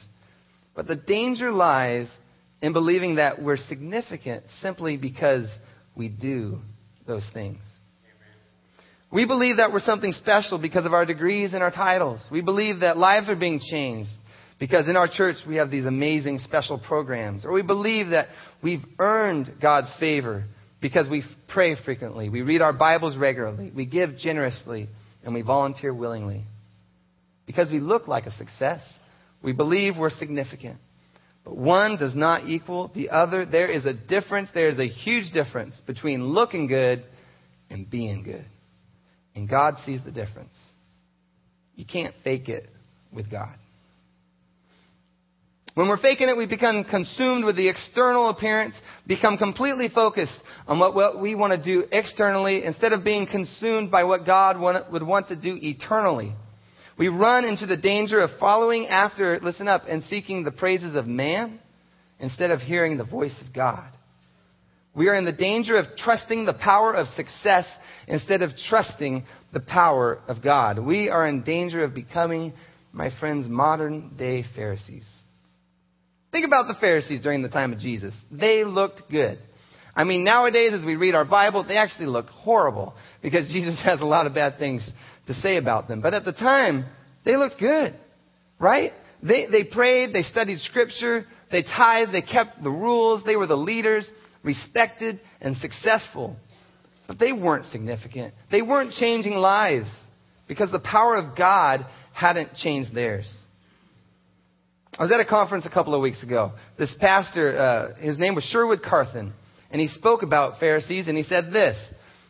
But 0.75 0.87
the 0.87 0.97
danger 0.97 1.53
lies 1.53 2.07
in 2.63 2.73
believing 2.73 3.17
that 3.17 3.43
we're 3.43 3.57
significant 3.57 4.45
simply 4.61 4.97
because 4.97 5.49
we 5.97 6.09
do 6.09 6.61
those 7.07 7.27
things. 7.33 7.59
We 9.11 9.25
believe 9.25 9.57
that 9.57 9.73
we're 9.73 9.81
something 9.81 10.13
special 10.13 10.61
because 10.61 10.85
of 10.85 10.93
our 10.93 11.07
degrees 11.07 11.55
and 11.55 11.63
our 11.63 11.71
titles. 11.71 12.21
We 12.31 12.43
believe 12.43 12.81
that 12.81 12.99
lives 12.99 13.29
are 13.31 13.37
being 13.37 13.61
changed 13.71 14.11
because 14.61 14.87
in 14.87 14.97
our 14.97 15.09
church 15.09 15.37
we 15.47 15.57
have 15.57 15.71
these 15.71 15.87
amazing 15.87 16.39
special 16.39 16.79
programs. 16.79 17.45
Or 17.45 17.53
we 17.53 17.63
believe 17.63 18.11
that 18.11 18.27
we've 18.63 18.85
earned 18.99 19.55
God's 19.63 19.93
favor 19.99 20.45
because 20.81 21.09
we 21.09 21.25
pray 21.49 21.75
frequently, 21.85 22.29
we 22.29 22.43
read 22.43 22.63
our 22.63 22.73
Bibles 22.73 23.17
regularly, 23.17 23.73
we 23.75 23.85
give 23.85 24.17
generously, 24.17 24.89
and 25.25 25.35
we 25.35 25.43
volunteer 25.43 25.93
willingly. 25.93 26.45
Because 27.47 27.71
we 27.71 27.81
look 27.81 28.07
like 28.07 28.27
a 28.27 28.33
success, 28.33 28.83
we 29.43 29.53
believe 29.53 29.97
we're 29.97 30.11
significant. 30.11 30.79
But 31.45 31.57
one 31.57 31.97
does 31.97 32.15
not 32.15 32.47
equal 32.47 32.93
the 32.95 33.11
other. 33.11 33.47
There 33.47 33.71
is 33.71 33.87
a 33.87 33.95
difference, 33.95 34.51
there 34.53 34.69
is 34.69 34.79
a 34.79 34.87
huge 34.87 35.33
difference 35.33 35.75
between 35.87 36.27
looking 36.27 36.67
good 36.67 37.05
and 37.71 37.89
being 37.89 38.23
good. 38.23 38.45
And 39.39 39.49
God 39.49 39.77
sees 39.87 40.01
the 40.05 40.11
difference. 40.11 40.51
You 41.77 41.85
can't 41.85 42.13
fake 42.25 42.49
it 42.49 42.69
with 43.15 43.31
God. 43.31 43.55
When 45.75 45.89
we're 45.89 46.03
faking 46.03 46.29
it, 46.29 46.37
we 46.37 46.47
become 46.47 46.83
consumed 46.83 47.45
with 47.45 47.55
the 47.55 47.69
external 47.69 48.31
appearance, 48.31 48.75
become 49.07 49.39
completely 49.39 49.89
focused 49.89 50.37
on 50.67 50.81
what, 50.81 50.97
what 50.97 51.23
we 51.23 51.37
want 51.37 51.53
to 51.53 51.63
do 51.63 51.87
externally 51.93 52.65
instead 52.65 52.93
of 52.93 53.05
being 53.05 53.29
consumed 53.29 53.93
by 53.93 54.03
what 54.03 54.27
God 54.27 54.59
want, 54.59 54.91
would 54.91 55.05
want 55.05 55.29
to 55.29 55.37
do 55.37 55.57
eternally. 55.63 56.35
We 56.99 57.07
run 57.07 57.45
into 57.45 57.67
the 57.67 57.77
danger 57.77 58.19
of 58.19 58.31
following 58.41 58.89
after, 58.89 59.39
listen 59.41 59.69
up, 59.69 59.83
and 59.89 60.03
seeking 60.11 60.43
the 60.43 60.51
praises 60.51 60.97
of 60.97 61.07
man 61.07 61.61
instead 62.19 62.51
of 62.51 62.59
hearing 62.59 62.97
the 62.97 63.05
voice 63.05 63.37
of 63.47 63.55
God. 63.55 63.89
We 64.99 65.07
are 65.07 65.15
in 65.15 65.25
the 65.25 65.33
danger 65.33 65.77
of 65.77 65.87
trusting 65.97 66.45
the 66.45 66.55
power 66.55 66.93
of 66.93 67.07
success 67.15 67.67
instead 68.09 68.43
of 68.43 68.51
trusting 68.69 69.25
the 69.53 69.61
power 69.61 70.19
of 70.27 70.43
God. 70.43 70.81
We 70.81 71.09
are 71.09 71.29
in 71.29 71.45
danger 71.45 71.85
of 71.85 71.95
becoming, 71.95 72.53
my 72.93 73.11
friends, 73.21 73.47
modern 73.49 74.17
day 74.17 74.45
Pharisees. 74.57 75.05
Think 76.33 76.45
about 76.45 76.67
the 76.67 76.75
Pharisees 76.81 77.21
during 77.21 77.43
the 77.43 77.49
time 77.49 77.73
of 77.73 77.79
Jesus. 77.79 78.13
They 78.33 78.65
looked 78.65 79.09
good. 79.09 79.39
I 79.95 80.03
mean, 80.03 80.25
nowadays, 80.25 80.73
as 80.73 80.85
we 80.85 80.97
read 80.97 81.15
our 81.15 81.25
Bible, 81.25 81.63
they 81.63 81.77
actually 81.77 82.07
look 82.07 82.27
horrible 82.27 82.93
because 83.23 83.47
Jesus 83.53 83.81
has 83.85 84.01
a 84.01 84.05
lot 84.05 84.27
of 84.27 84.35
bad 84.35 84.59
things 84.59 84.85
to 85.29 85.35
say 85.35 85.59
about 85.59 85.87
them. 85.87 86.01
But 86.01 86.13
at 86.13 86.25
the 86.25 86.33
time, 86.33 86.87
they 87.25 87.37
looked 87.37 87.61
good, 87.61 87.95
right? 88.59 88.91
They, 89.23 89.47
they 89.47 89.63
prayed, 89.63 90.13
they 90.13 90.23
studied 90.23 90.59
Scripture, 90.59 91.25
they 91.53 91.63
tithed, 91.63 92.13
they 92.13 92.23
kept 92.23 92.65
the 92.65 92.71
rules, 92.71 93.23
they 93.25 93.37
were 93.37 93.47
the 93.47 93.57
leaders, 93.57 94.11
respected 94.43 95.21
and 95.41 95.57
successful. 95.57 96.37
But 97.07 97.19
they 97.19 97.33
weren't 97.33 97.67
significant. 97.67 98.35
They 98.51 98.63
weren't 98.63 98.93
changing 98.93 99.35
lives 99.35 99.89
because 100.47 100.71
the 100.71 100.81
power 100.81 101.17
of 101.17 101.37
God 101.37 101.87
hadn't 102.13 102.55
changed 102.55 102.95
theirs. 102.95 103.31
I 104.99 105.03
was 105.03 105.13
at 105.13 105.21
a 105.21 105.25
conference 105.25 105.65
a 105.65 105.71
couple 105.71 105.95
of 105.95 106.01
weeks 106.01 106.23
ago. 106.23 106.53
This 106.79 106.95
pastor, 106.99 107.57
uh, 107.57 108.01
his 108.01 108.19
name 108.19 108.35
was 108.35 108.45
Sherwood 108.45 108.83
Carthen, 108.83 109.33
and 109.71 109.81
he 109.81 109.87
spoke 109.87 110.23
about 110.23 110.59
Pharisees, 110.59 111.07
and 111.07 111.17
he 111.17 111.23
said 111.23 111.53
this. 111.53 111.79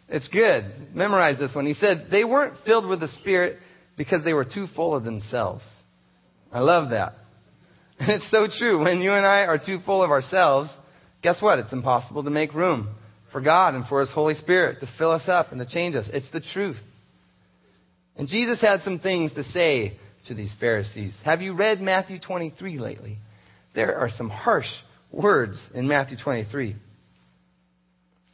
It's 0.09 0.29
good. 0.29 0.95
Memorize 0.95 1.39
this 1.39 1.55
one. 1.55 1.67
He 1.67 1.75
said, 1.75 2.09
they 2.11 2.25
weren't 2.25 2.55
filled 2.65 2.87
with 2.87 3.01
the 3.01 3.09
Spirit 3.21 3.59
because 3.97 4.25
they 4.25 4.33
were 4.33 4.45
too 4.45 4.67
full 4.75 4.95
of 4.95 5.05
themselves. 5.05 5.65
I 6.53 6.61
love 6.61 6.91
that. 6.91 7.15
And 7.99 8.11
it's 8.23 8.31
so 8.31 8.47
true. 8.59 8.83
When 8.83 9.01
you 9.01 9.13
and 9.13 9.27
I 9.27 9.47
are 9.47 9.59
too 9.59 9.81
full 9.85 10.03
of 10.03 10.11
ourselves, 10.11 10.71
guess 11.29 11.43
what? 11.43 11.59
It's 11.59 11.75
impossible 11.75 12.25
to 12.25 12.31
make 12.31 12.55
room 12.55 12.89
for 13.33 13.43
God 13.43 13.75
and 13.75 13.85
for 13.85 14.01
His 14.01 14.09
Holy 14.11 14.33
Spirit 14.33 14.81
to 14.81 14.89
fill 14.97 15.11
us 15.11 15.29
up 15.29 15.53
and 15.53 15.61
to 15.61 15.67
change 15.67 15.95
us. 15.95 16.09
It's 16.11 16.31
the 16.31 16.41
truth. 16.41 16.79
And 18.17 18.29
Jesus 18.29 18.63
had 18.63 18.81
some 18.81 18.99
things 18.99 19.35
to 19.35 19.45
say 19.45 19.99
to 20.27 20.35
these 20.35 20.53
Pharisees. 20.59 21.13
Have 21.27 21.43
you 21.43 21.53
read 21.53 21.83
Matthew 21.83 22.19
23 22.19 22.79
lately? 22.79 23.19
There 23.75 23.99
are 23.99 24.09
some 24.09 24.31
harsh 24.31 24.71
words 25.13 25.61
in 25.75 25.87
Matthew 25.87 26.17
23. 26.17 26.77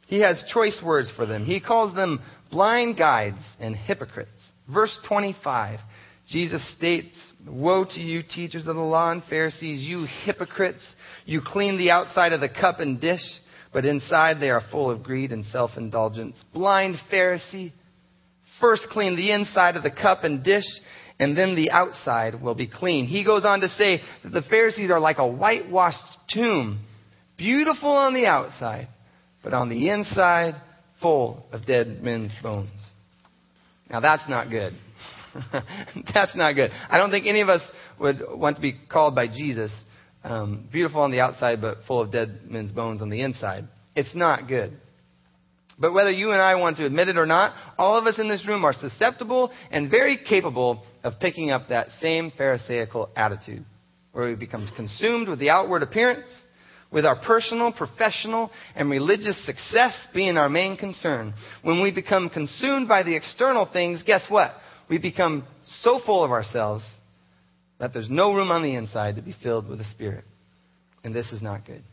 He 0.07 0.21
has 0.21 0.41
choice 0.53 0.81
words 0.81 1.11
for 1.17 1.25
them. 1.25 1.43
He 1.43 1.59
calls 1.59 1.93
them 1.95 2.21
blind 2.49 2.97
guides 2.97 3.43
and 3.59 3.75
hypocrites. 3.75 4.29
Verse 4.73 4.97
25, 5.09 5.81
Jesus 6.29 6.65
states, 6.77 7.13
Woe 7.45 7.83
to 7.83 7.99
you, 7.99 8.23
teachers 8.23 8.67
of 8.67 8.77
the 8.77 8.81
law 8.81 9.11
and 9.11 9.21
Pharisees, 9.29 9.85
you 9.85 10.07
hypocrites! 10.23 10.83
You 11.25 11.41
clean 11.43 11.77
the 11.77 11.91
outside 11.91 12.33
of 12.33 12.39
the 12.39 12.49
cup 12.49 12.79
and 12.79 13.01
dish, 13.01 13.23
but 13.73 13.83
inside 13.83 14.39
they 14.39 14.51
are 14.51 14.61
full 14.71 14.91
of 14.91 15.03
greed 15.03 15.31
and 15.31 15.43
self 15.45 15.71
indulgence. 15.75 16.35
Blind 16.53 16.95
Pharisee! 17.11 17.73
First 18.61 18.83
clean 18.91 19.15
the 19.15 19.31
inside 19.31 19.75
of 19.75 19.83
the 19.83 19.91
cup 19.91 20.23
and 20.23 20.43
dish, 20.43 20.63
and 21.19 21.37
then 21.37 21.55
the 21.55 21.71
outside 21.71 22.41
will 22.41 22.55
be 22.55 22.67
clean. 22.67 23.05
He 23.05 23.25
goes 23.25 23.43
on 23.43 23.59
to 23.61 23.69
say 23.69 24.01
that 24.23 24.29
the 24.29 24.43
Pharisees 24.43 24.91
are 24.91 24.99
like 24.99 25.17
a 25.17 25.27
whitewashed 25.27 25.97
tomb, 26.31 26.79
beautiful 27.37 27.89
on 27.89 28.13
the 28.13 28.27
outside, 28.27 28.87
but 29.43 29.53
on 29.53 29.67
the 29.67 29.89
inside, 29.89 30.53
full 31.01 31.45
of 31.51 31.65
dead 31.65 32.01
men's 32.01 32.31
bones. 32.41 32.69
Now 33.89 33.99
that's 33.99 34.27
not 34.29 34.49
good. 34.49 34.73
that's 36.13 36.35
not 36.35 36.53
good. 36.53 36.71
I 36.89 36.97
don't 36.97 37.11
think 37.11 37.25
any 37.27 37.41
of 37.41 37.49
us 37.49 37.61
would 37.99 38.21
want 38.29 38.55
to 38.55 38.61
be 38.61 38.75
called 38.89 39.15
by 39.15 39.27
Jesus 39.27 39.71
um, 40.25 40.67
beautiful 40.71 41.01
on 41.01 41.11
the 41.11 41.19
outside, 41.19 41.61
but 41.61 41.77
full 41.87 42.01
of 42.01 42.11
dead 42.11 42.39
men's 42.45 42.71
bones 42.71 43.01
on 43.01 43.09
the 43.09 43.21
inside. 43.21 43.67
It's 43.95 44.15
not 44.15 44.47
good. 44.47 44.73
But 45.77 45.93
whether 45.93 46.11
you 46.11 46.31
and 46.31 46.41
I 46.41 46.55
want 46.55 46.77
to 46.77 46.85
admit 46.85 47.09
it 47.09 47.17
or 47.17 47.25
not, 47.25 47.53
all 47.77 47.97
of 47.97 48.05
us 48.05 48.17
in 48.17 48.27
this 48.27 48.47
room 48.47 48.65
are 48.65 48.73
susceptible 48.73 49.51
and 49.71 49.91
very 49.91 50.17
capable 50.17 50.83
of 51.03 51.19
picking 51.19 51.51
up 51.51 51.69
that 51.69 51.89
same 51.99 52.31
Pharisaical 52.31 53.09
attitude, 53.15 53.65
where 54.13 54.29
we 54.29 54.35
become 54.35 54.69
consumed 54.75 55.27
with 55.27 55.39
the 55.39 55.49
outward 55.49 55.83
appearance, 55.83 56.31
with 56.91 57.05
our 57.05 57.17
personal, 57.17 57.71
professional, 57.71 58.51
and 58.75 58.89
religious 58.89 59.45
success 59.45 59.93
being 60.13 60.37
our 60.37 60.49
main 60.49 60.77
concern. 60.77 61.33
When 61.61 61.83
we 61.83 61.93
become 61.93 62.29
consumed 62.29 62.87
by 62.87 63.03
the 63.03 63.15
external 63.15 63.65
things, 63.71 64.01
guess 64.03 64.25
what? 64.29 64.51
We 64.89 64.97
become 64.97 65.45
so 65.81 65.99
full 66.05 66.23
of 66.23 66.31
ourselves 66.31 66.85
that 67.79 67.93
there's 67.93 68.09
no 68.09 68.33
room 68.33 68.51
on 68.51 68.63
the 68.63 68.75
inside 68.75 69.15
to 69.17 69.21
be 69.21 69.35
filled 69.43 69.67
with 69.67 69.79
the 69.79 69.85
Spirit. 69.91 70.23
And 71.03 71.13
this 71.13 71.31
is 71.31 71.41
not 71.41 71.65
good. 71.65 71.83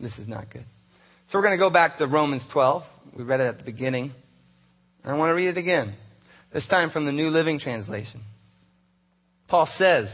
This 0.00 0.16
is 0.18 0.28
not 0.28 0.50
good. 0.52 0.64
So 1.30 1.38
we're 1.38 1.44
going 1.44 1.58
to 1.58 1.62
go 1.62 1.70
back 1.70 1.98
to 1.98 2.06
Romans 2.06 2.46
12. 2.52 2.82
We 3.16 3.24
read 3.24 3.40
it 3.40 3.46
at 3.46 3.58
the 3.58 3.64
beginning. 3.64 4.12
I 5.04 5.14
want 5.14 5.30
to 5.30 5.34
read 5.34 5.48
it 5.48 5.58
again, 5.58 5.94
this 6.52 6.66
time 6.66 6.90
from 6.90 7.06
the 7.06 7.12
New 7.12 7.28
Living 7.28 7.58
Translation. 7.58 8.20
Paul 9.48 9.68
says, 9.76 10.08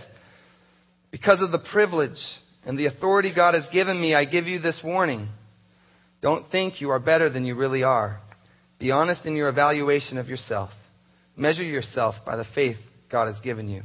Because 1.10 1.42
of 1.42 1.50
the 1.50 1.58
privilege 1.58 2.18
and 2.64 2.78
the 2.78 2.86
authority 2.86 3.32
God 3.34 3.54
has 3.54 3.68
given 3.72 4.00
me, 4.00 4.14
I 4.14 4.24
give 4.24 4.46
you 4.46 4.60
this 4.60 4.80
warning. 4.84 5.28
Don't 6.22 6.50
think 6.50 6.80
you 6.80 6.90
are 6.90 7.00
better 7.00 7.28
than 7.28 7.44
you 7.44 7.54
really 7.54 7.82
are. 7.82 8.20
Be 8.78 8.90
honest 8.90 9.26
in 9.26 9.36
your 9.36 9.48
evaluation 9.48 10.16
of 10.16 10.28
yourself. 10.28 10.70
Measure 11.36 11.64
yourself 11.64 12.14
by 12.24 12.36
the 12.36 12.46
faith 12.54 12.76
God 13.14 13.28
has 13.28 13.38
given 13.38 13.68
you. 13.68 13.84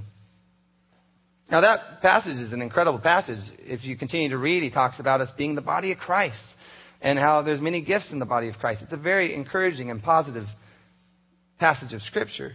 Now, 1.51 1.61
that 1.61 2.01
passage 2.01 2.37
is 2.37 2.51
an 2.51 2.63
incredible 2.63 2.97
passage. 2.97 3.37
If 3.59 3.85
you 3.85 3.95
continue 3.95 4.29
to 4.29 4.39
read, 4.39 4.63
he 4.63 4.71
talks 4.71 4.99
about 4.99 5.21
us 5.21 5.29
being 5.37 5.53
the 5.53 5.61
body 5.61 5.91
of 5.91 5.99
Christ 5.99 6.43
and 6.99 7.19
how 7.19 7.43
there's 7.43 7.61
many 7.61 7.85
gifts 7.85 8.11
in 8.11 8.17
the 8.17 8.25
body 8.25 8.49
of 8.49 8.55
Christ. 8.55 8.81
It's 8.81 8.91
a 8.91 8.97
very 8.97 9.35
encouraging 9.35 9.91
and 9.91 10.01
positive 10.01 10.45
passage 11.59 11.93
of 11.93 12.01
Scripture. 12.01 12.53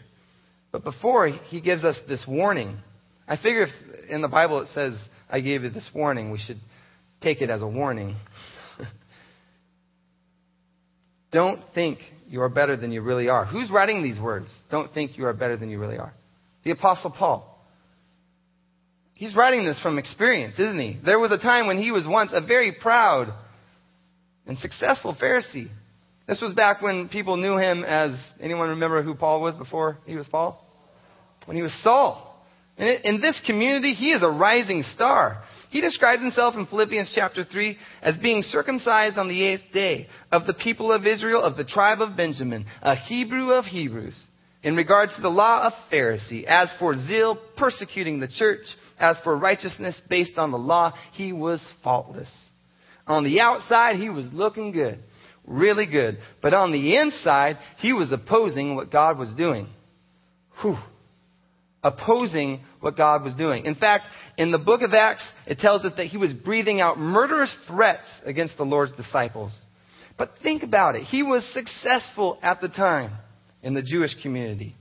But 0.72 0.82
before 0.82 1.28
he 1.28 1.60
gives 1.60 1.84
us 1.84 1.96
this 2.08 2.24
warning, 2.26 2.78
I 3.28 3.36
figure 3.36 3.62
if 3.62 4.10
in 4.10 4.20
the 4.20 4.26
Bible 4.26 4.60
it 4.60 4.68
says, 4.74 4.94
I 5.30 5.38
gave 5.38 5.62
you 5.62 5.70
this 5.70 5.88
warning, 5.94 6.32
we 6.32 6.38
should 6.38 6.58
take 7.20 7.40
it 7.40 7.50
as 7.50 7.62
a 7.62 7.68
warning. 7.68 8.16
Don't 11.30 11.60
think 11.72 12.00
you 12.28 12.40
are 12.42 12.48
better 12.48 12.76
than 12.76 12.90
you 12.90 13.00
really 13.00 13.28
are. 13.28 13.44
Who's 13.44 13.70
writing 13.70 14.02
these 14.02 14.18
words? 14.18 14.52
Don't 14.72 14.92
think 14.92 15.16
you 15.16 15.26
are 15.26 15.32
better 15.32 15.56
than 15.56 15.70
you 15.70 15.78
really 15.78 15.98
are. 15.98 16.14
The 16.64 16.72
Apostle 16.72 17.10
Paul. 17.10 17.50
He's 19.14 19.36
writing 19.36 19.64
this 19.64 19.80
from 19.80 19.98
experience, 19.98 20.58
isn't 20.58 20.78
he? 20.78 20.98
There 21.04 21.20
was 21.20 21.30
a 21.30 21.38
time 21.38 21.66
when 21.66 21.78
he 21.78 21.92
was 21.92 22.04
once 22.06 22.30
a 22.32 22.40
very 22.40 22.72
proud, 22.72 23.32
and 24.46 24.58
successful 24.58 25.16
Pharisee. 25.20 25.68
This 26.26 26.40
was 26.40 26.54
back 26.54 26.82
when 26.82 27.08
people 27.08 27.36
knew 27.36 27.56
him 27.56 27.84
as 27.84 28.18
anyone 28.40 28.70
remember 28.70 29.02
who 29.02 29.14
Paul 29.14 29.40
was 29.40 29.54
before 29.54 29.98
he 30.06 30.16
was 30.16 30.26
Paul? 30.26 30.60
When 31.44 31.56
he 31.56 31.62
was 31.62 31.74
Saul. 31.82 32.42
And 32.76 32.88
in 33.04 33.20
this 33.20 33.40
community, 33.46 33.92
he 33.92 34.12
is 34.12 34.22
a 34.22 34.30
rising 34.30 34.82
star. 34.82 35.42
He 35.70 35.80
describes 35.80 36.22
himself 36.22 36.54
in 36.54 36.66
Philippians 36.66 37.12
chapter 37.14 37.44
3 37.44 37.76
as 38.02 38.16
being 38.16 38.42
circumcised 38.42 39.18
on 39.18 39.28
the 39.28 39.44
eighth 39.44 39.72
day 39.72 40.08
of 40.32 40.46
the 40.46 40.54
people 40.54 40.92
of 40.92 41.06
Israel, 41.06 41.42
of 41.42 41.56
the 41.56 41.64
tribe 41.64 42.00
of 42.00 42.16
Benjamin, 42.16 42.66
a 42.82 42.94
Hebrew 42.94 43.50
of 43.50 43.64
Hebrews. 43.64 44.18
In 44.64 44.76
regard 44.76 45.10
to 45.14 45.20
the 45.20 45.28
law, 45.28 45.66
of 45.66 45.74
Pharisee. 45.92 46.44
As 46.44 46.70
for 46.78 46.94
zeal, 46.94 47.38
persecuting 47.56 48.18
the 48.18 48.28
church. 48.28 48.64
As 48.98 49.18
for 49.22 49.36
righteousness 49.36 49.94
based 50.08 50.38
on 50.38 50.50
the 50.50 50.58
law, 50.58 50.94
he 51.12 51.34
was 51.34 51.62
faultless. 51.84 52.30
On 53.06 53.24
the 53.24 53.40
outside, 53.40 53.96
he 53.96 54.08
was 54.08 54.24
looking 54.32 54.72
good, 54.72 55.00
really 55.46 55.84
good. 55.84 56.16
But 56.40 56.54
on 56.54 56.72
the 56.72 56.96
inside, 56.96 57.58
he 57.78 57.92
was 57.92 58.10
opposing 58.10 58.74
what 58.74 58.90
God 58.90 59.18
was 59.18 59.28
doing. 59.34 59.68
Whew. 60.62 60.78
Opposing 61.82 62.60
what 62.80 62.96
God 62.96 63.22
was 63.22 63.34
doing. 63.34 63.66
In 63.66 63.74
fact, 63.74 64.06
in 64.38 64.50
the 64.50 64.58
book 64.58 64.80
of 64.80 64.94
Acts, 64.94 65.28
it 65.46 65.58
tells 65.58 65.84
us 65.84 65.92
that 65.98 66.06
he 66.06 66.16
was 66.16 66.32
breathing 66.32 66.80
out 66.80 66.98
murderous 66.98 67.54
threats 67.66 68.08
against 68.24 68.56
the 68.56 68.64
Lord's 68.64 68.92
disciples. 68.92 69.52
But 70.16 70.30
think 70.42 70.62
about 70.62 70.94
it. 70.94 71.02
He 71.02 71.22
was 71.22 71.44
successful 71.52 72.38
at 72.42 72.62
the 72.62 72.68
time 72.68 73.12
in 73.64 73.74
the 73.74 73.82
Jewish 73.82 74.14
community. 74.22 74.76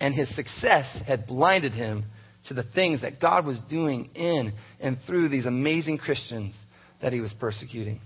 And 0.00 0.14
his 0.14 0.34
success 0.34 0.86
had 1.06 1.26
blinded 1.26 1.72
him 1.72 2.04
to 2.48 2.54
the 2.54 2.64
things 2.74 3.00
that 3.00 3.20
God 3.20 3.46
was 3.46 3.58
doing 3.70 4.10
in 4.14 4.52
and 4.80 4.98
through 5.06 5.30
these 5.30 5.46
amazing 5.46 5.98
Christians 5.98 6.54
that 7.00 7.12
he 7.12 7.20
was 7.20 7.32
persecuting. 7.40 8.00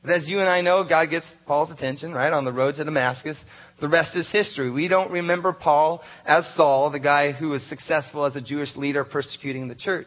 But 0.00 0.12
as 0.12 0.28
you 0.28 0.38
and 0.38 0.48
I 0.48 0.60
know, 0.60 0.86
God 0.88 1.10
gets 1.10 1.26
Paul's 1.44 1.72
attention, 1.72 2.12
right, 2.12 2.32
on 2.32 2.44
the 2.44 2.52
road 2.52 2.76
to 2.76 2.84
Damascus. 2.84 3.36
The 3.80 3.88
rest 3.88 4.14
is 4.14 4.30
history. 4.30 4.70
We 4.70 4.86
don't 4.86 5.10
remember 5.10 5.52
Paul 5.52 6.02
as 6.24 6.48
Saul, 6.56 6.90
the 6.90 7.00
guy 7.00 7.32
who 7.32 7.48
was 7.48 7.62
successful 7.64 8.24
as 8.24 8.36
a 8.36 8.40
Jewish 8.40 8.76
leader 8.76 9.02
persecuting 9.02 9.66
the 9.66 9.74
church. 9.74 10.06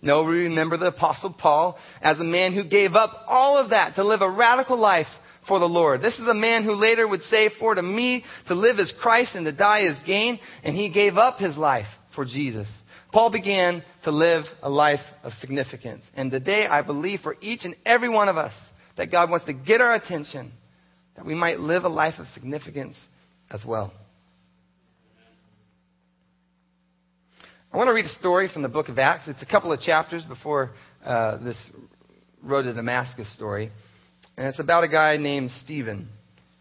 No, 0.00 0.22
we 0.22 0.44
remember 0.44 0.76
the 0.76 0.86
Apostle 0.86 1.34
Paul 1.36 1.76
as 2.00 2.20
a 2.20 2.24
man 2.24 2.54
who 2.54 2.64
gave 2.64 2.94
up 2.94 3.10
all 3.26 3.58
of 3.58 3.70
that 3.70 3.96
to 3.96 4.04
live 4.04 4.22
a 4.22 4.30
radical 4.30 4.78
life 4.78 5.08
for 5.48 5.58
the 5.58 5.66
Lord. 5.66 6.02
This 6.02 6.18
is 6.18 6.26
a 6.26 6.34
man 6.34 6.64
who 6.64 6.72
later 6.72 7.06
would 7.06 7.22
say, 7.22 7.50
For 7.58 7.74
to 7.74 7.82
me, 7.82 8.24
to 8.48 8.54
live 8.54 8.78
is 8.78 8.92
Christ 9.00 9.34
and 9.34 9.44
to 9.46 9.52
die 9.52 9.86
is 9.86 9.98
gain. 10.06 10.38
And 10.62 10.76
he 10.76 10.88
gave 10.88 11.16
up 11.16 11.38
his 11.38 11.56
life 11.56 11.86
for 12.14 12.24
Jesus. 12.24 12.68
Paul 13.12 13.30
began 13.30 13.84
to 14.04 14.10
live 14.10 14.44
a 14.62 14.70
life 14.70 15.00
of 15.22 15.32
significance. 15.34 16.02
And 16.14 16.30
today, 16.30 16.66
I 16.66 16.82
believe 16.82 17.20
for 17.20 17.36
each 17.40 17.64
and 17.64 17.74
every 17.84 18.08
one 18.08 18.28
of 18.28 18.36
us 18.36 18.54
that 18.96 19.10
God 19.10 19.30
wants 19.30 19.46
to 19.46 19.52
get 19.52 19.80
our 19.80 19.94
attention, 19.94 20.52
that 21.16 21.26
we 21.26 21.34
might 21.34 21.60
live 21.60 21.84
a 21.84 21.88
life 21.88 22.14
of 22.18 22.26
significance 22.34 22.96
as 23.50 23.62
well. 23.66 23.92
I 27.72 27.76
want 27.76 27.88
to 27.88 27.92
read 27.92 28.04
a 28.04 28.10
story 28.20 28.48
from 28.52 28.62
the 28.62 28.68
book 28.68 28.88
of 28.88 28.98
Acts. 28.98 29.28
It's 29.28 29.42
a 29.42 29.46
couple 29.46 29.72
of 29.72 29.80
chapters 29.80 30.24
before 30.24 30.72
uh, 31.04 31.38
this 31.38 31.56
road 32.42 32.62
to 32.62 32.74
Damascus 32.74 33.34
story. 33.34 33.70
And 34.36 34.46
it's 34.46 34.58
about 34.58 34.84
a 34.84 34.88
guy 34.88 35.16
named 35.16 35.50
Stephen. 35.64 36.08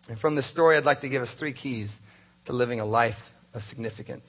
And 0.10 0.20
from 0.20 0.36
this 0.36 0.50
story, 0.52 0.78
I'd 0.78 0.84
like 0.84 1.02
to 1.02 1.10
give 1.10 1.22
us 1.22 1.34
three 1.40 1.54
keys 1.54 1.90
to 2.46 2.54
living 2.54 2.80
a 2.80 2.86
life 2.86 3.16
of 3.54 3.62
significance. 3.64 4.26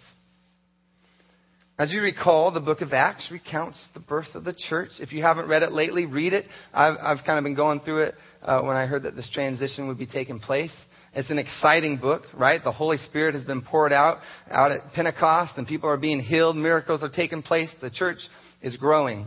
As 1.78 1.90
you 1.90 2.02
recall, 2.02 2.52
the 2.52 2.60
book 2.60 2.82
of 2.82 2.92
Acts 2.92 3.28
recounts 3.32 3.78
the 3.94 4.00
birth 4.00 4.34
of 4.34 4.44
the 4.44 4.54
church. 4.68 4.90
If 5.00 5.12
you 5.12 5.22
haven't 5.22 5.48
read 5.48 5.62
it 5.62 5.72
lately, 5.72 6.06
read 6.06 6.32
it. 6.32 6.44
I've, 6.72 6.94
I've 7.02 7.24
kind 7.24 7.38
of 7.38 7.44
been 7.44 7.54
going 7.54 7.80
through 7.80 8.04
it 8.04 8.14
uh, 8.42 8.60
when 8.60 8.76
I 8.76 8.86
heard 8.86 9.04
that 9.04 9.16
this 9.16 9.28
transition 9.32 9.88
would 9.88 9.98
be 9.98 10.06
taking 10.06 10.38
place. 10.38 10.72
It's 11.14 11.30
an 11.30 11.38
exciting 11.38 11.98
book, 11.98 12.22
right? 12.34 12.60
The 12.62 12.72
Holy 12.72 12.98
Spirit 12.98 13.34
has 13.34 13.44
been 13.44 13.62
poured 13.62 13.92
out 13.92 14.18
out 14.50 14.70
at 14.70 14.92
Pentecost, 14.92 15.54
and 15.56 15.66
people 15.66 15.88
are 15.88 15.96
being 15.96 16.20
healed. 16.20 16.56
Miracles 16.56 17.02
are 17.02 17.08
taking 17.08 17.42
place. 17.42 17.72
The 17.80 17.90
church 17.90 18.18
is 18.60 18.76
growing. 18.76 19.26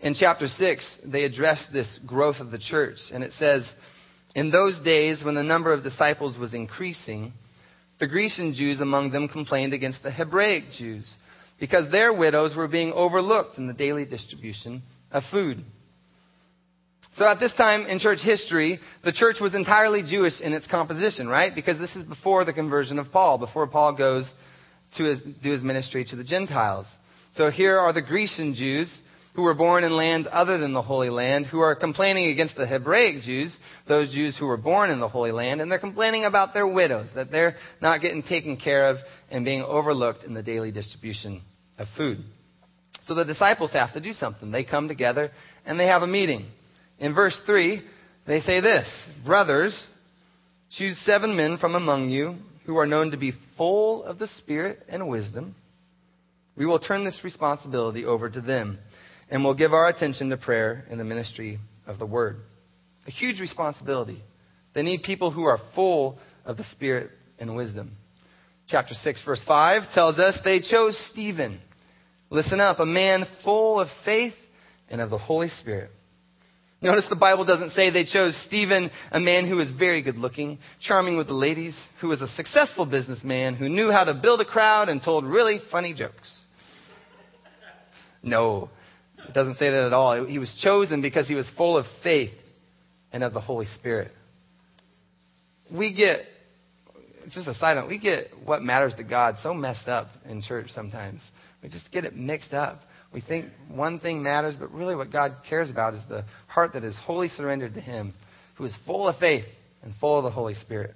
In 0.00 0.14
chapter 0.14 0.46
6, 0.46 0.98
they 1.06 1.24
address 1.24 1.64
this 1.72 1.98
growth 2.06 2.36
of 2.38 2.50
the 2.50 2.58
church, 2.58 2.98
and 3.12 3.24
it 3.24 3.32
says, 3.32 3.68
In 4.34 4.50
those 4.50 4.78
days, 4.84 5.24
when 5.24 5.34
the 5.34 5.42
number 5.42 5.72
of 5.72 5.82
disciples 5.82 6.38
was 6.38 6.54
increasing, 6.54 7.32
the 7.98 8.06
Grecian 8.06 8.54
Jews 8.54 8.80
among 8.80 9.10
them 9.10 9.28
complained 9.28 9.72
against 9.72 10.02
the 10.04 10.12
Hebraic 10.12 10.64
Jews 10.78 11.04
because 11.58 11.90
their 11.90 12.12
widows 12.12 12.54
were 12.54 12.68
being 12.68 12.92
overlooked 12.92 13.58
in 13.58 13.66
the 13.66 13.72
daily 13.72 14.04
distribution 14.04 14.82
of 15.10 15.24
food. 15.32 15.64
So 17.16 17.24
at 17.26 17.40
this 17.40 17.52
time 17.54 17.86
in 17.86 17.98
church 17.98 18.20
history, 18.22 18.78
the 19.04 19.10
church 19.10 19.38
was 19.40 19.52
entirely 19.52 20.02
Jewish 20.02 20.40
in 20.40 20.52
its 20.52 20.68
composition, 20.68 21.26
right? 21.26 21.52
Because 21.52 21.76
this 21.78 21.96
is 21.96 22.04
before 22.04 22.44
the 22.44 22.52
conversion 22.52 23.00
of 23.00 23.10
Paul, 23.10 23.38
before 23.38 23.66
Paul 23.66 23.96
goes 23.96 24.30
to 24.96 25.04
his, 25.04 25.18
do 25.42 25.50
his 25.50 25.62
ministry 25.62 26.04
to 26.04 26.16
the 26.16 26.22
Gentiles. 26.22 26.86
So 27.34 27.50
here 27.50 27.76
are 27.76 27.92
the 27.92 28.02
Grecian 28.02 28.54
Jews 28.54 28.88
who 29.38 29.44
were 29.44 29.54
born 29.54 29.84
in 29.84 29.92
lands 29.92 30.26
other 30.32 30.58
than 30.58 30.72
the 30.72 30.82
Holy 30.82 31.10
Land, 31.10 31.46
who 31.46 31.60
are 31.60 31.76
complaining 31.76 32.32
against 32.32 32.56
the 32.56 32.66
Hebraic 32.66 33.22
Jews, 33.22 33.52
those 33.86 34.12
Jews 34.12 34.36
who 34.36 34.46
were 34.46 34.56
born 34.56 34.90
in 34.90 34.98
the 34.98 35.08
Holy 35.08 35.30
Land, 35.30 35.60
and 35.60 35.70
they're 35.70 35.78
complaining 35.78 36.24
about 36.24 36.54
their 36.54 36.66
widows, 36.66 37.06
that 37.14 37.30
they're 37.30 37.54
not 37.80 38.00
getting 38.00 38.24
taken 38.24 38.56
care 38.56 38.88
of 38.88 38.96
and 39.30 39.44
being 39.44 39.62
overlooked 39.62 40.24
in 40.24 40.34
the 40.34 40.42
daily 40.42 40.72
distribution 40.72 41.40
of 41.78 41.86
food. 41.96 42.18
So 43.06 43.14
the 43.14 43.24
disciples 43.24 43.70
have 43.74 43.92
to 43.92 44.00
do 44.00 44.12
something. 44.12 44.50
They 44.50 44.64
come 44.64 44.88
together 44.88 45.30
and 45.64 45.78
they 45.78 45.86
have 45.86 46.02
a 46.02 46.08
meeting. 46.08 46.46
In 46.98 47.14
verse 47.14 47.38
3, 47.46 47.80
they 48.26 48.40
say 48.40 48.60
this 48.60 48.88
Brothers, 49.24 49.86
choose 50.72 50.98
seven 51.06 51.36
men 51.36 51.58
from 51.58 51.76
among 51.76 52.10
you 52.10 52.38
who 52.66 52.76
are 52.76 52.86
known 52.86 53.12
to 53.12 53.16
be 53.16 53.34
full 53.56 54.02
of 54.02 54.18
the 54.18 54.26
Spirit 54.38 54.80
and 54.88 55.08
wisdom. 55.08 55.54
We 56.56 56.66
will 56.66 56.80
turn 56.80 57.04
this 57.04 57.20
responsibility 57.22 58.04
over 58.04 58.28
to 58.28 58.40
them 58.40 58.80
and 59.30 59.44
we'll 59.44 59.54
give 59.54 59.72
our 59.72 59.88
attention 59.88 60.30
to 60.30 60.36
prayer 60.36 60.84
and 60.90 60.98
the 60.98 61.04
ministry 61.04 61.58
of 61.86 61.98
the 61.98 62.06
Word. 62.06 62.36
A 63.06 63.10
huge 63.10 63.40
responsibility. 63.40 64.22
They 64.74 64.82
need 64.82 65.02
people 65.02 65.30
who 65.30 65.44
are 65.44 65.58
full 65.74 66.18
of 66.44 66.56
the 66.56 66.64
Spirit 66.72 67.10
and 67.38 67.56
wisdom. 67.56 67.92
Chapter 68.68 68.94
6, 68.94 69.22
verse 69.24 69.42
5 69.46 69.82
tells 69.94 70.18
us 70.18 70.38
they 70.44 70.60
chose 70.60 70.98
Stephen. 71.12 71.60
Listen 72.30 72.60
up, 72.60 72.78
a 72.78 72.86
man 72.86 73.24
full 73.42 73.80
of 73.80 73.88
faith 74.04 74.34
and 74.90 75.00
of 75.00 75.10
the 75.10 75.18
Holy 75.18 75.48
Spirit. 75.48 75.90
Notice 76.80 77.06
the 77.10 77.16
Bible 77.16 77.44
doesn't 77.44 77.72
say 77.72 77.90
they 77.90 78.04
chose 78.04 78.40
Stephen, 78.46 78.90
a 79.10 79.18
man 79.18 79.48
who 79.48 79.56
was 79.56 79.70
very 79.72 80.00
good 80.00 80.16
looking, 80.16 80.58
charming 80.80 81.16
with 81.16 81.26
the 81.26 81.32
ladies, 81.32 81.76
who 82.00 82.08
was 82.08 82.20
a 82.20 82.28
successful 82.28 82.86
businessman, 82.86 83.56
who 83.56 83.68
knew 83.68 83.90
how 83.90 84.04
to 84.04 84.14
build 84.14 84.40
a 84.40 84.44
crowd 84.44 84.88
and 84.88 85.02
told 85.02 85.24
really 85.24 85.60
funny 85.72 85.92
jokes. 85.92 86.30
No, 88.22 88.70
it 89.26 89.34
doesn't 89.34 89.56
say 89.56 89.70
that 89.70 89.86
at 89.86 89.92
all. 89.92 90.24
He 90.24 90.38
was 90.38 90.54
chosen 90.62 91.02
because 91.02 91.28
he 91.28 91.34
was 91.34 91.46
full 91.56 91.76
of 91.76 91.86
faith 92.02 92.32
and 93.12 93.22
of 93.22 93.32
the 93.32 93.40
Holy 93.40 93.66
Spirit. 93.76 94.12
We 95.72 95.92
get, 95.92 96.20
it's 97.24 97.34
just 97.34 97.48
a 97.48 97.54
side 97.54 97.74
note, 97.74 97.88
we 97.88 97.98
get 97.98 98.28
what 98.44 98.62
matters 98.62 98.94
to 98.96 99.04
God 99.04 99.36
so 99.42 99.52
messed 99.52 99.88
up 99.88 100.08
in 100.28 100.42
church 100.42 100.68
sometimes. 100.74 101.20
We 101.62 101.68
just 101.68 101.90
get 101.90 102.04
it 102.04 102.16
mixed 102.16 102.52
up. 102.52 102.80
We 103.12 103.20
think 103.20 103.46
one 103.68 104.00
thing 104.00 104.22
matters, 104.22 104.54
but 104.58 104.70
really 104.72 104.94
what 104.94 105.10
God 105.10 105.36
cares 105.48 105.70
about 105.70 105.94
is 105.94 106.02
the 106.08 106.24
heart 106.46 106.74
that 106.74 106.84
is 106.84 106.96
wholly 107.04 107.28
surrendered 107.28 107.74
to 107.74 107.80
Him, 107.80 108.14
who 108.56 108.64
is 108.64 108.74
full 108.86 109.08
of 109.08 109.16
faith 109.18 109.46
and 109.82 109.94
full 110.00 110.18
of 110.18 110.24
the 110.24 110.30
Holy 110.30 110.54
Spirit. 110.54 110.94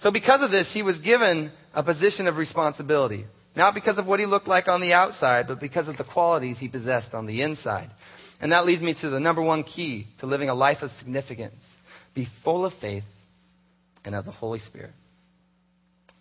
So, 0.00 0.10
because 0.10 0.42
of 0.42 0.50
this, 0.50 0.70
he 0.72 0.82
was 0.82 0.98
given 1.00 1.52
a 1.74 1.82
position 1.82 2.26
of 2.28 2.36
responsibility. 2.36 3.26
Not 3.58 3.74
because 3.74 3.98
of 3.98 4.06
what 4.06 4.20
he 4.20 4.26
looked 4.26 4.46
like 4.46 4.68
on 4.68 4.80
the 4.80 4.92
outside, 4.92 5.48
but 5.48 5.58
because 5.58 5.88
of 5.88 5.96
the 5.96 6.04
qualities 6.04 6.58
he 6.60 6.68
possessed 6.68 7.12
on 7.12 7.26
the 7.26 7.42
inside. 7.42 7.90
And 8.40 8.52
that 8.52 8.64
leads 8.64 8.80
me 8.80 8.94
to 9.00 9.10
the 9.10 9.18
number 9.18 9.42
one 9.42 9.64
key 9.64 10.06
to 10.20 10.26
living 10.26 10.48
a 10.48 10.54
life 10.54 10.78
of 10.80 10.92
significance 11.00 11.56
be 12.14 12.28
full 12.44 12.64
of 12.64 12.72
faith 12.80 13.02
and 14.04 14.14
of 14.14 14.24
the 14.24 14.30
Holy 14.30 14.60
Spirit. 14.60 14.92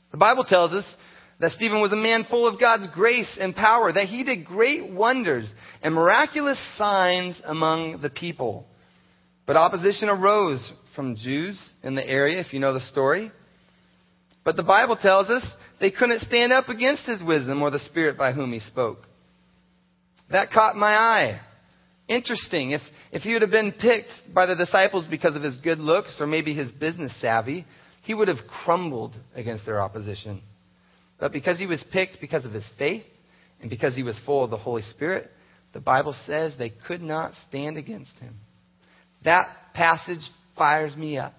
The 0.10 0.18
Bible 0.18 0.46
tells 0.46 0.72
us 0.72 0.84
that 1.40 1.52
Stephen 1.52 1.80
was 1.80 1.92
a 1.92 1.96
man 1.96 2.26
full 2.28 2.48
of 2.48 2.60
God's 2.60 2.88
grace 2.96 3.38
and 3.40 3.56
power, 3.56 3.94
that 3.94 4.08
he 4.08 4.24
did 4.24 4.44
great 4.44 4.92
wonders 4.92 5.48
and 5.84 5.94
miraculous 5.94 6.60
signs 6.76 7.40
among 7.46 8.02
the 8.02 8.10
people. 8.10 8.66
But 9.46 9.58
opposition 9.58 10.10
arose 10.10 10.72
from 10.96 11.16
Jews 11.16 11.60
in 11.84 11.94
the 11.94 12.08
area, 12.08 12.40
if 12.40 12.52
you 12.52 12.60
know 12.60 12.74
the 12.74 12.82
story. 12.82 13.32
But 14.44 14.56
the 14.56 14.64
Bible 14.64 14.96
tells 14.96 15.30
us 15.30 15.44
they 15.80 15.92
couldn't 15.92 16.22
stand 16.22 16.52
up 16.52 16.70
against 16.70 17.04
his 17.04 17.22
wisdom 17.22 17.62
or 17.62 17.70
the 17.70 17.80
spirit 17.80 18.18
by 18.18 18.32
whom 18.32 18.52
he 18.54 18.60
spoke. 18.60 19.00
That 20.32 20.52
caught 20.52 20.76
my 20.76 20.94
eye. 20.94 21.42
Interesting. 22.08 22.72
If, 22.72 22.82
if 23.12 23.22
he 23.22 23.34
would 23.34 23.42
have 23.42 23.52
been 23.52 23.72
picked 23.72 24.12
by 24.34 24.46
the 24.46 24.56
disciples 24.56 25.06
because 25.10 25.36
of 25.36 25.44
his 25.44 25.58
good 25.58 25.80
looks 25.80 26.18
or 26.20 26.28
maybe 26.28 26.54
his 26.54 26.72
business 26.72 27.14
savvy, 27.22 27.66
he 28.04 28.14
would 28.14 28.28
have 28.28 28.48
crumbled 28.66 29.16
against 29.36 29.66
their 29.66 29.82
opposition. 29.82 30.42
But 31.20 31.32
because 31.32 31.60
he 31.60 31.66
was 31.66 31.84
picked 31.92 32.22
because 32.22 32.46
of 32.46 32.54
his 32.54 32.68
faith 32.78 33.04
and 33.62 33.70
because 33.70 33.96
he 33.96 34.04
was 34.04 34.20
full 34.26 34.44
of 34.44 34.50
the 34.50 34.58
Holy 34.58 34.84
Spirit, 34.84 35.30
the 35.74 35.80
Bible 35.80 36.16
says 36.26 36.54
they 36.58 36.74
could 36.88 37.02
not 37.02 37.34
stand 37.48 37.78
against 37.78 38.18
him. 38.20 38.36
That 39.24 39.48
passage 39.74 40.22
fires 40.58 40.96
me 40.96 41.18
up. 41.18 41.34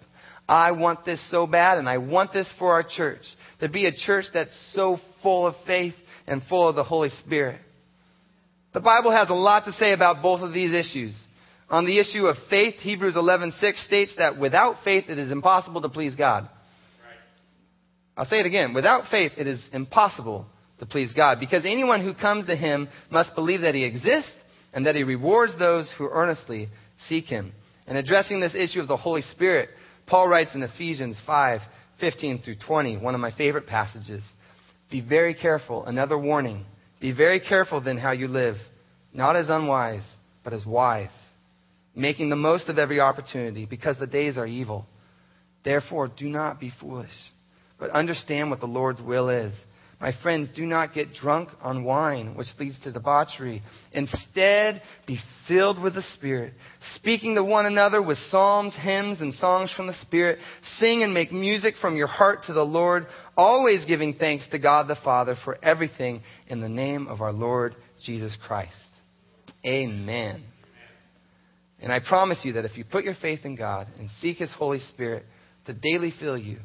I 0.49 0.73
want 0.73 1.05
this 1.05 1.21
so 1.31 1.47
bad, 1.47 1.79
and 1.79 1.89
I 1.89 1.99
want 1.99 2.33
this 2.33 2.51
for 2.59 2.73
our 2.73 2.83
church 2.83 3.23
to 3.61 3.69
be 3.69 3.87
a 3.87 3.93
church 3.93 4.25
that's 4.33 4.51
so 4.73 4.99
full 5.23 5.47
of 5.47 5.55
faith 5.67 5.95
and 6.27 6.43
full 6.49 6.69
of 6.69 6.77
the 6.77 6.85
Holy 6.85 7.11
Spirit. 7.11 7.61
The 8.73 8.81
Bible 8.81 9.11
has 9.11 9.29
a 9.29 9.35
lot 9.35 9.65
to 9.67 9.73
say 9.73 9.93
about 9.93 10.23
both 10.23 10.41
of 10.41 10.55
these 10.55 10.73
issues. 10.73 11.15
On 11.71 11.85
the 11.85 11.99
issue 11.99 12.27
of 12.27 12.37
faith, 12.49 12.77
Hebrews 12.77 13.15
11:6 13.15 13.85
states 13.85 14.15
that 14.17 14.39
without 14.39 14.83
faith 14.85 15.05
it 15.09 15.19
is 15.19 15.31
impossible 15.31 15.83
to 15.83 15.89
please 15.91 16.15
God. 16.17 16.49
I'll 18.17 18.25
say 18.25 18.41
it 18.41 18.47
again. 18.47 18.73
Without 18.73 19.09
faith 19.11 19.33
it 19.37 19.47
is 19.47 19.63
impossible 19.73 20.47
to 20.79 20.87
please 20.87 21.13
God 21.13 21.41
because 21.41 21.65
anyone 21.65 22.03
who 22.03 22.15
comes 22.15 22.47
to 22.47 22.57
him 22.57 22.89
must 23.11 23.35
believe 23.35 23.61
that 23.61 23.75
he 23.75 23.85
exists 23.85 24.33
and 24.73 24.87
that 24.87 24.97
he 24.97 25.03
rewards 25.03 25.57
those 25.59 25.91
who 25.99 26.09
earnestly 26.11 26.69
seek 27.09 27.27
him. 27.27 27.53
And 27.87 27.97
addressing 27.97 28.41
this 28.41 28.55
issue 28.55 28.81
of 28.81 28.89
the 28.89 28.97
Holy 28.97 29.23
Spirit, 29.23 29.71
Paul 30.09 30.29
writes 30.29 30.55
in 30.55 30.63
Ephesians 30.63 31.17
5 31.27 31.61
15 32.01 32.43
through 32.43 32.57
20, 32.65 32.99
one 32.99 33.15
of 33.15 33.21
my 33.21 33.33
favorite 33.33 33.67
passages. 33.67 34.23
Be 34.91 35.01
very 35.01 35.35
careful, 35.35 35.85
another 35.85 36.17
warning. 36.17 36.65
Be 37.01 37.13
very 37.13 37.41
careful 37.41 37.81
then 37.81 37.99
how 37.99 38.13
you 38.13 38.29
live, 38.29 38.57
not 39.13 39.37
as 39.37 39.49
unwise, 39.49 40.07
but 40.45 40.53
as 40.53 40.65
wise, 40.65 41.11
making 41.95 42.31
the 42.31 42.37
most 42.37 42.69
of 42.69 42.79
every 42.79 43.01
opportunity, 43.01 43.67
because 43.67 43.99
the 43.99 44.07
days 44.07 44.39
are 44.39 44.47
evil. 44.47 44.87
Therefore, 45.65 46.09
do 46.09 46.29
not 46.29 46.61
be 46.61 46.73
foolish, 46.81 47.11
but 47.79 47.91
understand 47.91 48.51
what 48.51 48.61
the 48.61 48.67
Lord's 48.67 49.03
will 49.03 49.29
is. 49.29 49.53
My 50.01 50.13
friends, 50.23 50.49
do 50.55 50.65
not 50.65 50.95
get 50.95 51.13
drunk 51.13 51.49
on 51.61 51.83
wine, 51.83 52.37
which 52.37 52.47
leads 52.61 52.79
to 52.81 52.93
debauchery. 52.93 53.63
Instead, 53.93 54.81
be 55.09 55.19
filled 55.49 55.83
with 55.83 55.95
the 55.95 56.05
Spirit, 56.15 56.55
speaking 56.95 57.35
to 57.35 57.43
one 57.43 57.67
another 57.67 58.01
with 58.01 58.17
psalms, 58.31 58.77
hymns, 58.81 59.21
and 59.21 59.35
songs 59.35 59.73
from 59.77 59.89
the 59.89 60.01
Spirit. 60.03 60.39
Sing 60.79 61.03
and 61.03 61.13
make 61.13 61.33
music 61.33 61.75
from 61.81 61.97
your 61.97 62.07
heart 62.07 62.45
to 62.47 62.53
the 62.53 62.65
Lord, 62.65 63.07
always 63.37 63.85
giving 63.87 64.15
thanks 64.15 64.47
to 64.51 64.61
God 64.61 64.87
the 64.87 64.97
Father 65.03 65.35
for 65.45 65.59
everything 65.65 66.23
in 66.47 66.61
the 66.61 66.69
name 66.69 67.09
of 67.09 67.21
our 67.21 67.33
Lord 67.33 67.75
Jesus 68.05 68.37
Christ. 68.47 68.73
Amen. 69.67 70.45
And 71.81 71.93
I 71.93 71.99
promise 71.99 72.39
you 72.45 72.53
that 72.53 72.65
if 72.65 72.77
you 72.77 72.85
put 72.85 73.03
your 73.03 73.17
faith 73.21 73.41
in 73.45 73.57
God 73.57 73.89
and 73.99 74.09
seek 74.21 74.37
His 74.39 74.53
Holy 74.53 74.79
Spirit 74.79 75.25
to 75.67 75.73
daily 75.73 76.13
fill 76.21 76.39
you, 76.39 76.59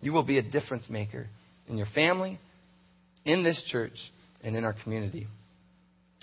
you 0.00 0.12
will 0.12 0.22
be 0.22 0.38
a 0.38 0.42
difference 0.42 0.84
maker 0.88 1.26
in 1.68 1.76
your 1.76 1.88
family 1.92 2.38
in 3.26 3.42
this 3.42 3.62
church 3.66 3.98
and 4.42 4.56
in 4.56 4.64
our 4.64 4.74
community. 4.82 5.26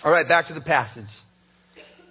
All 0.02 0.10
right, 0.10 0.26
back 0.26 0.48
to 0.48 0.54
the 0.54 0.60
passage. 0.60 1.06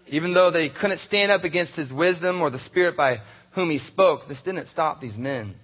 Even 0.08 0.34
though 0.34 0.52
they 0.52 0.70
couldn't 0.70 1.02
stand 1.02 1.32
up 1.32 1.44
against 1.44 1.74
his 1.74 1.92
wisdom 1.92 2.42
or 2.42 2.50
the 2.50 2.60
spirit 2.60 2.96
by 2.96 3.18
whom 3.56 3.70
he 3.70 3.80
spoke, 3.80 4.22
this 4.28 4.42
didn't 4.44 4.68
stop 4.70 5.02
these 5.02 5.18
men. 5.18 5.56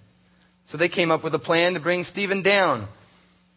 So 0.70 0.76
they 0.76 0.88
came 0.88 1.10
up 1.10 1.24
with 1.24 1.34
a 1.34 1.38
plan 1.38 1.74
to 1.74 1.80
bring 1.80 2.04
Stephen 2.04 2.42
down. 2.42 2.88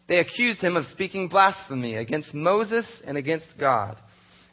They 0.08 0.20
accused 0.20 0.60
him 0.60 0.76
of 0.76 0.86
speaking 0.92 1.28
blasphemy 1.28 1.96
against 1.96 2.34
Moses 2.34 2.86
and 3.06 3.18
against 3.18 3.48
God. 3.60 3.98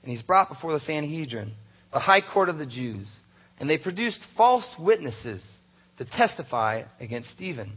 And 0.03 0.11
he's 0.11 0.23
brought 0.23 0.49
before 0.49 0.73
the 0.73 0.81
Sanhedrin, 0.81 1.53
the 1.93 1.99
high 1.99 2.21
court 2.21 2.49
of 2.49 2.59
the 2.59 2.67
Jews. 2.67 3.11
And 3.59 3.69
they 3.69 3.79
produced 3.79 4.21
false 4.37 4.69
witnesses 4.79 5.43
to 5.99 6.05
testify 6.05 6.85
against 6.99 7.31
Stephen. 7.31 7.73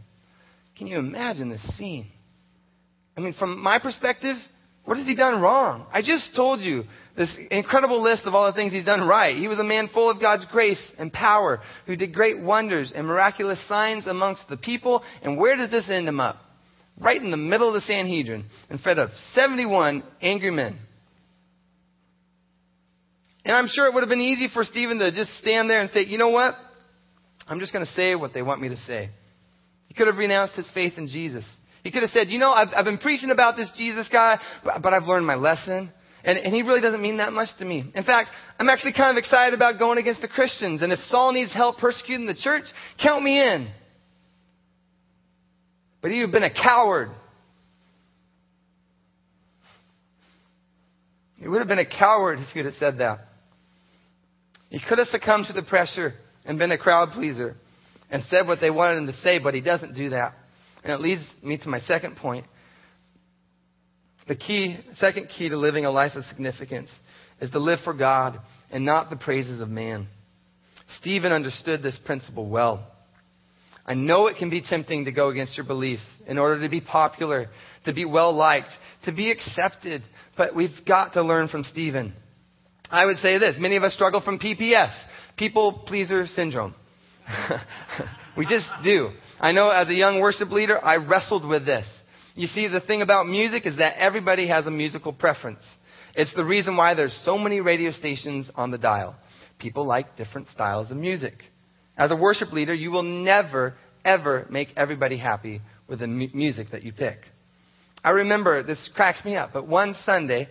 Can 0.77 0.87
you 0.87 0.97
imagine 0.97 1.49
this 1.49 1.77
scene? 1.77 2.07
I 3.15 3.21
mean, 3.21 3.33
from 3.33 3.61
my 3.61 3.79
perspective, 3.79 4.37
what 4.85 4.97
has 4.97 5.07
he 5.07 5.15
done 5.15 5.41
wrong? 5.41 5.85
I 5.93 6.01
just 6.01 6.35
told 6.35 6.59
you 6.59 6.83
this 7.15 7.35
incredible 7.51 8.01
list 8.01 8.25
of 8.25 8.33
all 8.33 8.47
the 8.47 8.53
things 8.53 8.73
he's 8.73 8.83
done 8.83 9.07
right. 9.07 9.37
He 9.37 9.47
was 9.47 9.59
a 9.59 9.63
man 9.63 9.89
full 9.93 10.09
of 10.09 10.19
God's 10.19 10.45
grace 10.51 10.81
and 10.97 11.13
power 11.13 11.61
who 11.85 11.95
did 11.95 12.13
great 12.13 12.41
wonders 12.41 12.91
and 12.93 13.07
miraculous 13.07 13.65
signs 13.67 14.07
amongst 14.07 14.43
the 14.49 14.57
people. 14.57 15.03
And 15.21 15.37
where 15.37 15.55
does 15.55 15.71
this 15.71 15.89
end 15.89 16.07
him 16.07 16.19
up? 16.19 16.37
Right 16.99 17.21
in 17.21 17.31
the 17.31 17.37
middle 17.37 17.69
of 17.69 17.75
the 17.75 17.81
Sanhedrin 17.81 18.45
in 18.69 18.77
front 18.77 18.99
of 18.99 19.09
71 19.33 20.03
angry 20.21 20.51
men. 20.51 20.77
And 23.45 23.55
I'm 23.55 23.67
sure 23.67 23.87
it 23.87 23.93
would 23.93 24.01
have 24.01 24.09
been 24.09 24.21
easy 24.21 24.47
for 24.53 24.63
Stephen 24.63 24.99
to 24.99 25.11
just 25.11 25.37
stand 25.37 25.69
there 25.69 25.81
and 25.81 25.91
say, 25.91 26.05
you 26.05 26.17
know 26.17 26.29
what? 26.29 26.55
I'm 27.47 27.59
just 27.59 27.73
going 27.73 27.85
to 27.85 27.91
say 27.93 28.15
what 28.15 28.33
they 28.33 28.41
want 28.41 28.61
me 28.61 28.69
to 28.69 28.77
say. 28.77 29.09
He 29.87 29.93
could 29.93 30.07
have 30.07 30.17
renounced 30.17 30.55
his 30.55 30.69
faith 30.73 30.93
in 30.97 31.07
Jesus. 31.07 31.45
He 31.83 31.91
could 31.91 32.01
have 32.01 32.11
said, 32.11 32.29
you 32.29 32.39
know, 32.39 32.51
I've, 32.51 32.69
I've 32.75 32.85
been 32.85 32.97
preaching 32.97 33.29
about 33.29 33.57
this 33.57 33.69
Jesus 33.77 34.07
guy, 34.11 34.39
but, 34.63 34.81
but 34.81 34.93
I've 34.93 35.03
learned 35.03 35.27
my 35.27 35.35
lesson. 35.35 35.91
And, 36.23 36.37
and, 36.37 36.55
he 36.55 36.61
really 36.61 36.79
doesn't 36.79 37.01
mean 37.01 37.17
that 37.17 37.33
much 37.33 37.49
to 37.59 37.65
me. 37.65 37.91
In 37.93 38.03
fact, 38.05 38.29
I'm 38.57 38.69
actually 38.69 38.93
kind 38.93 39.11
of 39.11 39.19
excited 39.19 39.53
about 39.53 39.77
going 39.77 39.97
against 39.97 40.21
the 40.21 40.29
Christians. 40.29 40.81
And 40.81 40.93
if 40.93 40.99
Saul 41.09 41.33
needs 41.33 41.53
help 41.53 41.79
persecuting 41.79 42.25
the 42.25 42.35
church, 42.35 42.63
count 43.01 43.23
me 43.23 43.41
in. 43.41 43.69
But 46.01 46.11
you've 46.11 46.31
been 46.31 46.43
a 46.43 46.53
coward. 46.53 47.09
He 51.37 51.49
would 51.49 51.59
have 51.59 51.67
been 51.67 51.79
a 51.79 51.85
coward 51.85 52.39
if 52.39 52.47
he 52.53 52.59
would 52.59 52.67
have 52.67 52.75
said 52.75 52.99
that. 52.99 53.19
He 54.69 54.79
could 54.79 54.99
have 54.99 55.07
succumbed 55.07 55.47
to 55.47 55.53
the 55.53 55.63
pressure 55.63 56.13
and 56.45 56.57
been 56.57 56.71
a 56.71 56.77
crowd 56.77 57.09
pleaser 57.11 57.57
and 58.09 58.23
said 58.29 58.47
what 58.47 58.61
they 58.61 58.69
wanted 58.69 58.99
him 58.99 59.07
to 59.07 59.13
say, 59.13 59.39
but 59.39 59.53
he 59.53 59.59
doesn't 59.59 59.93
do 59.93 60.11
that. 60.11 60.35
And 60.83 60.91
it 60.91 60.99
leads 60.99 61.25
me 61.41 61.57
to 61.59 61.69
my 61.69 61.79
second 61.79 62.17
point. 62.17 62.45
The 64.27 64.35
key, 64.35 64.77
second 64.95 65.29
key 65.29 65.49
to 65.49 65.57
living 65.57 65.85
a 65.85 65.91
life 65.91 66.15
of 66.15 66.23
significance 66.25 66.89
is 67.41 67.49
to 67.51 67.59
live 67.59 67.79
for 67.83 67.93
God 67.93 68.39
and 68.71 68.85
not 68.85 69.09
the 69.09 69.15
praises 69.15 69.59
of 69.61 69.69
man. 69.69 70.07
Stephen 70.99 71.31
understood 71.31 71.83
this 71.83 71.97
principle 72.05 72.49
well. 72.49 72.87
I 73.85 73.95
know 73.95 74.27
it 74.27 74.37
can 74.37 74.49
be 74.49 74.61
tempting 74.61 75.05
to 75.05 75.11
go 75.11 75.29
against 75.29 75.57
your 75.57 75.65
beliefs 75.65 76.03
in 76.25 76.37
order 76.37 76.61
to 76.61 76.69
be 76.69 76.79
popular, 76.79 77.49
to 77.85 77.93
be 77.93 78.05
well 78.05 78.33
liked, 78.33 78.69
to 79.05 79.11
be 79.11 79.29
accepted, 79.29 80.03
but 80.37 80.55
we've 80.55 80.85
got 80.87 81.13
to 81.13 81.21
learn 81.21 81.49
from 81.49 81.65
Stephen. 81.65 82.13
I 82.89 83.05
would 83.05 83.17
say 83.17 83.39
this 83.39 83.55
many 83.59 83.75
of 83.75 83.83
us 83.83 83.93
struggle 83.93 84.21
from 84.21 84.39
PPS, 84.39 84.93
people 85.37 85.83
pleaser 85.85 86.25
syndrome. 86.27 86.75
we 88.37 88.45
just 88.45 88.69
do. 88.83 89.09
I 89.43 89.51
know 89.51 89.71
as 89.71 89.89
a 89.89 89.93
young 89.93 90.21
worship 90.21 90.51
leader, 90.51 90.83
I 90.83 90.95
wrestled 90.95 91.45
with 91.45 91.65
this. 91.65 91.85
You 92.33 92.47
see, 92.47 92.69
the 92.69 92.79
thing 92.79 93.01
about 93.01 93.27
music 93.27 93.65
is 93.65 93.75
that 93.75 93.97
everybody 93.97 94.47
has 94.47 94.65
a 94.67 94.71
musical 94.71 95.11
preference. 95.11 95.59
It's 96.15 96.33
the 96.33 96.45
reason 96.45 96.77
why 96.77 96.93
there's 96.93 97.13
so 97.25 97.37
many 97.37 97.59
radio 97.59 97.91
stations 97.91 98.49
on 98.55 98.71
the 98.71 98.77
dial. 98.77 99.17
People 99.59 99.85
like 99.85 100.15
different 100.15 100.47
styles 100.47 100.91
of 100.91 100.97
music. 100.97 101.33
As 101.97 102.09
a 102.09 102.15
worship 102.15 102.53
leader, 102.53 102.73
you 102.73 102.89
will 102.89 103.03
never, 103.03 103.73
ever 104.05 104.47
make 104.49 104.69
everybody 104.77 105.17
happy 105.17 105.59
with 105.89 105.99
the 105.99 106.07
mu- 106.07 106.29
music 106.33 106.71
that 106.71 106.83
you 106.83 106.93
pick. 106.93 107.17
I 108.01 108.11
remember, 108.11 108.63
this 108.63 108.89
cracks 108.95 109.25
me 109.25 109.35
up, 109.35 109.49
but 109.51 109.67
one 109.67 109.93
Sunday, 110.05 110.47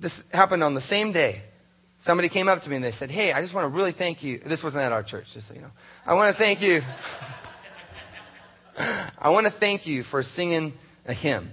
this 0.00 0.12
happened 0.32 0.62
on 0.62 0.76
the 0.76 0.82
same 0.82 1.12
day. 1.12 1.42
Somebody 2.04 2.28
came 2.28 2.46
up 2.46 2.62
to 2.62 2.68
me 2.68 2.76
and 2.76 2.84
they 2.84 2.92
said, 2.92 3.10
Hey, 3.10 3.32
I 3.32 3.42
just 3.42 3.52
want 3.52 3.68
to 3.68 3.76
really 3.76 3.92
thank 3.92 4.22
you. 4.22 4.38
This 4.48 4.62
wasn't 4.62 4.82
at 4.82 4.92
our 4.92 5.02
church, 5.02 5.26
just 5.34 5.48
so 5.48 5.54
you 5.54 5.62
know. 5.62 5.72
I 6.06 6.14
want 6.14 6.36
to 6.36 6.38
thank 6.38 6.60
you. 6.60 6.78
I 9.18 9.30
want 9.30 9.46
to 9.52 9.58
thank 9.58 9.86
you 9.86 10.04
for 10.04 10.22
singing 10.22 10.72
a 11.04 11.14
hymn. 11.14 11.50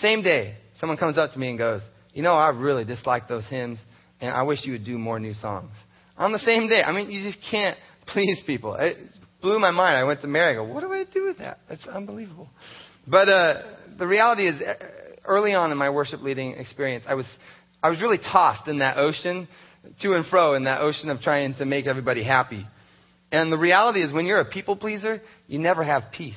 Same 0.00 0.22
day, 0.22 0.56
someone 0.80 0.96
comes 0.96 1.18
up 1.18 1.32
to 1.32 1.38
me 1.38 1.50
and 1.50 1.58
goes, 1.58 1.82
You 2.14 2.22
know, 2.22 2.32
I 2.32 2.48
really 2.48 2.84
dislike 2.84 3.28
those 3.28 3.46
hymns, 3.46 3.78
and 4.20 4.30
I 4.30 4.42
wish 4.42 4.60
you 4.64 4.72
would 4.72 4.86
do 4.86 4.96
more 4.96 5.20
new 5.20 5.34
songs. 5.34 5.72
On 6.16 6.32
the 6.32 6.38
same 6.38 6.68
day. 6.68 6.82
I 6.82 6.92
mean, 6.92 7.10
you 7.10 7.22
just 7.22 7.38
can't 7.50 7.76
please 8.06 8.40
people. 8.46 8.74
It 8.74 8.96
blew 9.42 9.58
my 9.58 9.70
mind. 9.70 9.96
I 9.96 10.04
went 10.04 10.22
to 10.22 10.26
Mary. 10.26 10.52
I 10.52 10.54
go, 10.54 10.64
What 10.64 10.80
do 10.80 10.92
I 10.92 11.04
do 11.04 11.26
with 11.26 11.38
that? 11.38 11.58
That's 11.68 11.86
unbelievable. 11.86 12.48
But 13.06 13.28
uh, 13.28 13.62
the 13.98 14.06
reality 14.06 14.48
is, 14.48 14.62
uh, 14.62 14.74
early 15.24 15.52
on 15.52 15.72
in 15.72 15.78
my 15.78 15.90
worship 15.90 16.22
leading 16.22 16.52
experience, 16.52 17.04
I 17.06 17.14
was, 17.14 17.26
I 17.82 17.90
was 17.90 18.00
really 18.00 18.18
tossed 18.18 18.68
in 18.68 18.78
that 18.78 18.96
ocean, 18.96 19.48
to 20.00 20.14
and 20.14 20.24
fro 20.26 20.54
in 20.54 20.64
that 20.64 20.80
ocean 20.80 21.10
of 21.10 21.20
trying 21.20 21.54
to 21.54 21.66
make 21.66 21.86
everybody 21.86 22.24
happy. 22.24 22.64
And 23.32 23.50
the 23.50 23.58
reality 23.58 24.02
is, 24.02 24.12
when 24.12 24.26
you're 24.26 24.40
a 24.40 24.50
people 24.50 24.76
pleaser, 24.76 25.22
you 25.48 25.58
never 25.58 25.82
have 25.82 26.12
peace. 26.12 26.34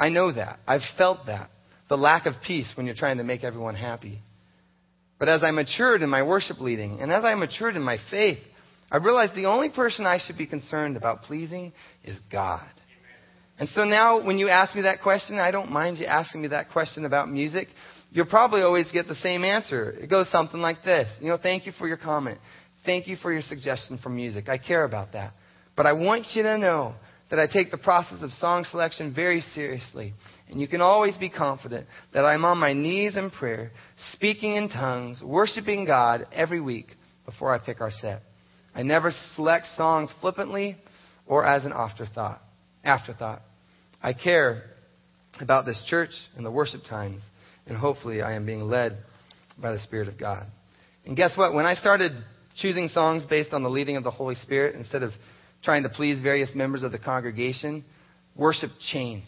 I 0.00 0.08
know 0.08 0.32
that. 0.32 0.58
I've 0.66 0.80
felt 0.96 1.26
that. 1.26 1.50
The 1.88 1.96
lack 1.96 2.26
of 2.26 2.34
peace 2.44 2.68
when 2.74 2.86
you're 2.86 2.94
trying 2.94 3.18
to 3.18 3.24
make 3.24 3.44
everyone 3.44 3.74
happy. 3.74 4.20
But 5.18 5.28
as 5.28 5.42
I 5.42 5.50
matured 5.50 6.02
in 6.02 6.08
my 6.08 6.22
worship 6.22 6.60
leading, 6.60 7.00
and 7.00 7.12
as 7.12 7.24
I 7.24 7.34
matured 7.34 7.76
in 7.76 7.82
my 7.82 7.98
faith, 8.10 8.38
I 8.90 8.96
realized 8.96 9.34
the 9.34 9.46
only 9.46 9.68
person 9.68 10.06
I 10.06 10.18
should 10.18 10.38
be 10.38 10.46
concerned 10.46 10.96
about 10.96 11.22
pleasing 11.22 11.72
is 12.04 12.18
God. 12.32 12.68
And 13.58 13.68
so 13.70 13.84
now, 13.84 14.24
when 14.24 14.38
you 14.38 14.48
ask 14.48 14.74
me 14.74 14.82
that 14.82 15.02
question, 15.02 15.38
I 15.38 15.50
don't 15.50 15.70
mind 15.70 15.98
you 15.98 16.06
asking 16.06 16.42
me 16.42 16.48
that 16.48 16.70
question 16.72 17.04
about 17.04 17.30
music. 17.30 17.68
You'll 18.10 18.26
probably 18.26 18.62
always 18.62 18.90
get 18.92 19.08
the 19.08 19.14
same 19.16 19.44
answer. 19.44 19.90
It 19.90 20.08
goes 20.08 20.30
something 20.30 20.60
like 20.60 20.82
this. 20.84 21.08
You 21.20 21.28
know, 21.28 21.38
thank 21.42 21.66
you 21.66 21.72
for 21.72 21.86
your 21.86 21.96
comment. 21.96 22.38
Thank 22.84 23.08
you 23.08 23.16
for 23.16 23.32
your 23.32 23.42
suggestion 23.42 23.98
for 23.98 24.10
music. 24.10 24.48
I 24.48 24.58
care 24.58 24.84
about 24.84 25.12
that. 25.12 25.32
But 25.76 25.86
I 25.86 25.92
want 25.92 26.26
you 26.34 26.42
to 26.42 26.58
know 26.58 26.94
that 27.30 27.38
I 27.38 27.46
take 27.46 27.70
the 27.70 27.78
process 27.78 28.22
of 28.22 28.32
song 28.32 28.64
selection 28.70 29.12
very 29.12 29.40
seriously. 29.54 30.14
And 30.48 30.60
you 30.60 30.68
can 30.68 30.80
always 30.80 31.16
be 31.16 31.28
confident 31.28 31.86
that 32.14 32.24
I'm 32.24 32.44
on 32.44 32.58
my 32.58 32.72
knees 32.72 33.16
in 33.16 33.30
prayer, 33.30 33.72
speaking 34.12 34.54
in 34.54 34.68
tongues, 34.68 35.22
worshiping 35.22 35.84
God 35.84 36.26
every 36.32 36.60
week 36.60 36.86
before 37.24 37.52
I 37.52 37.58
pick 37.58 37.80
our 37.80 37.90
set. 37.90 38.22
I 38.74 38.82
never 38.82 39.12
select 39.34 39.66
songs 39.76 40.10
flippantly 40.20 40.76
or 41.26 41.44
as 41.44 41.64
an 41.64 41.72
afterthought. 41.72 42.40
Afterthought. 42.84 43.42
I 44.00 44.12
care 44.12 44.62
about 45.40 45.66
this 45.66 45.82
church 45.88 46.10
and 46.36 46.46
the 46.46 46.50
worship 46.50 46.82
times, 46.88 47.22
and 47.66 47.76
hopefully 47.76 48.22
I 48.22 48.34
am 48.34 48.46
being 48.46 48.62
led 48.62 48.98
by 49.58 49.72
the 49.72 49.80
Spirit 49.80 50.08
of 50.08 50.18
God. 50.18 50.46
And 51.04 51.16
guess 51.16 51.36
what? 51.36 51.54
When 51.54 51.66
I 51.66 51.74
started 51.74 52.12
choosing 52.56 52.88
songs 52.88 53.24
based 53.26 53.52
on 53.52 53.62
the 53.62 53.70
leading 53.70 53.96
of 53.96 54.04
the 54.04 54.10
Holy 54.10 54.34
Spirit 54.36 54.76
instead 54.76 55.02
of 55.02 55.12
trying 55.66 55.82
to 55.82 55.88
please 55.90 56.22
various 56.22 56.48
members 56.54 56.84
of 56.84 56.92
the 56.92 56.98
congregation, 56.98 57.84
worship 58.36 58.70
changed. 58.92 59.26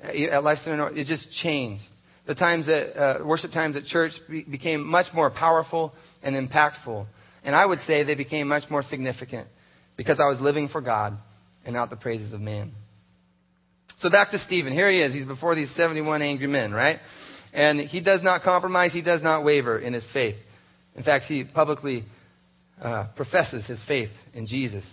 At 0.00 0.44
Life 0.44 0.58
Center, 0.62 0.90
it 0.94 1.06
just 1.06 1.26
changed. 1.42 1.82
The 2.26 2.34
times 2.34 2.66
that 2.66 3.00
uh, 3.00 3.26
worship 3.26 3.50
times 3.50 3.74
at 3.74 3.84
church 3.84 4.12
be, 4.28 4.42
became 4.42 4.86
much 4.86 5.06
more 5.14 5.30
powerful 5.30 5.94
and 6.22 6.36
impactful, 6.36 7.06
and 7.42 7.56
I 7.56 7.64
would 7.64 7.80
say 7.86 8.04
they 8.04 8.14
became 8.14 8.46
much 8.46 8.70
more 8.70 8.82
significant 8.82 9.48
because 9.96 10.20
I 10.20 10.28
was 10.28 10.38
living 10.38 10.68
for 10.68 10.82
God 10.82 11.16
and 11.64 11.74
not 11.74 11.88
the 11.88 11.96
praises 11.96 12.34
of 12.34 12.40
man. 12.40 12.72
So 14.00 14.10
back 14.10 14.32
to 14.32 14.38
Stephen. 14.38 14.72
Here 14.74 14.90
he 14.90 15.00
is. 15.00 15.14
He's 15.14 15.26
before 15.26 15.54
these 15.54 15.74
71 15.76 16.20
angry 16.20 16.46
men, 16.46 16.72
right? 16.72 16.98
And 17.54 17.80
he 17.80 18.02
does 18.02 18.22
not 18.22 18.42
compromise. 18.42 18.92
He 18.92 19.02
does 19.02 19.22
not 19.22 19.44
waver 19.44 19.78
in 19.78 19.94
his 19.94 20.04
faith. 20.12 20.36
In 20.94 21.04
fact, 21.04 21.24
he 21.24 21.44
publicly 21.44 22.04
uh, 22.82 23.06
professes 23.16 23.64
his 23.66 23.80
faith 23.88 24.10
in 24.34 24.46
Jesus. 24.46 24.84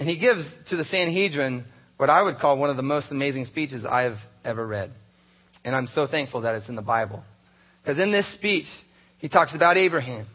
And 0.00 0.08
he 0.08 0.16
gives 0.16 0.46
to 0.70 0.76
the 0.78 0.84
Sanhedrin 0.84 1.66
what 1.98 2.08
I 2.08 2.22
would 2.22 2.38
call 2.38 2.56
one 2.56 2.70
of 2.70 2.78
the 2.78 2.82
most 2.82 3.08
amazing 3.10 3.44
speeches 3.44 3.84
I've 3.84 4.16
ever 4.46 4.66
read. 4.66 4.90
And 5.62 5.76
I'm 5.76 5.88
so 5.88 6.06
thankful 6.06 6.40
that 6.40 6.54
it's 6.54 6.70
in 6.70 6.74
the 6.74 6.80
Bible. 6.80 7.22
Because 7.82 8.00
in 8.00 8.10
this 8.10 8.26
speech, 8.32 8.64
he 9.18 9.28
talks 9.28 9.54
about 9.54 9.76
Abraham 9.76 10.26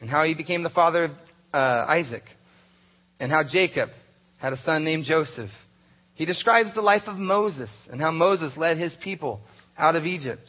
and 0.00 0.08
how 0.08 0.24
he 0.24 0.32
became 0.32 0.62
the 0.62 0.70
father 0.70 1.04
of 1.04 1.10
uh, 1.52 1.84
Isaac 1.86 2.22
and 3.18 3.30
how 3.30 3.42
Jacob 3.46 3.90
had 4.38 4.54
a 4.54 4.56
son 4.56 4.84
named 4.84 5.04
Joseph. 5.04 5.50
He 6.14 6.24
describes 6.24 6.74
the 6.74 6.80
life 6.80 7.02
of 7.06 7.16
Moses 7.16 7.68
and 7.90 8.00
how 8.00 8.12
Moses 8.12 8.56
led 8.56 8.78
his 8.78 8.96
people 9.04 9.42
out 9.76 9.96
of 9.96 10.06
Egypt. 10.06 10.48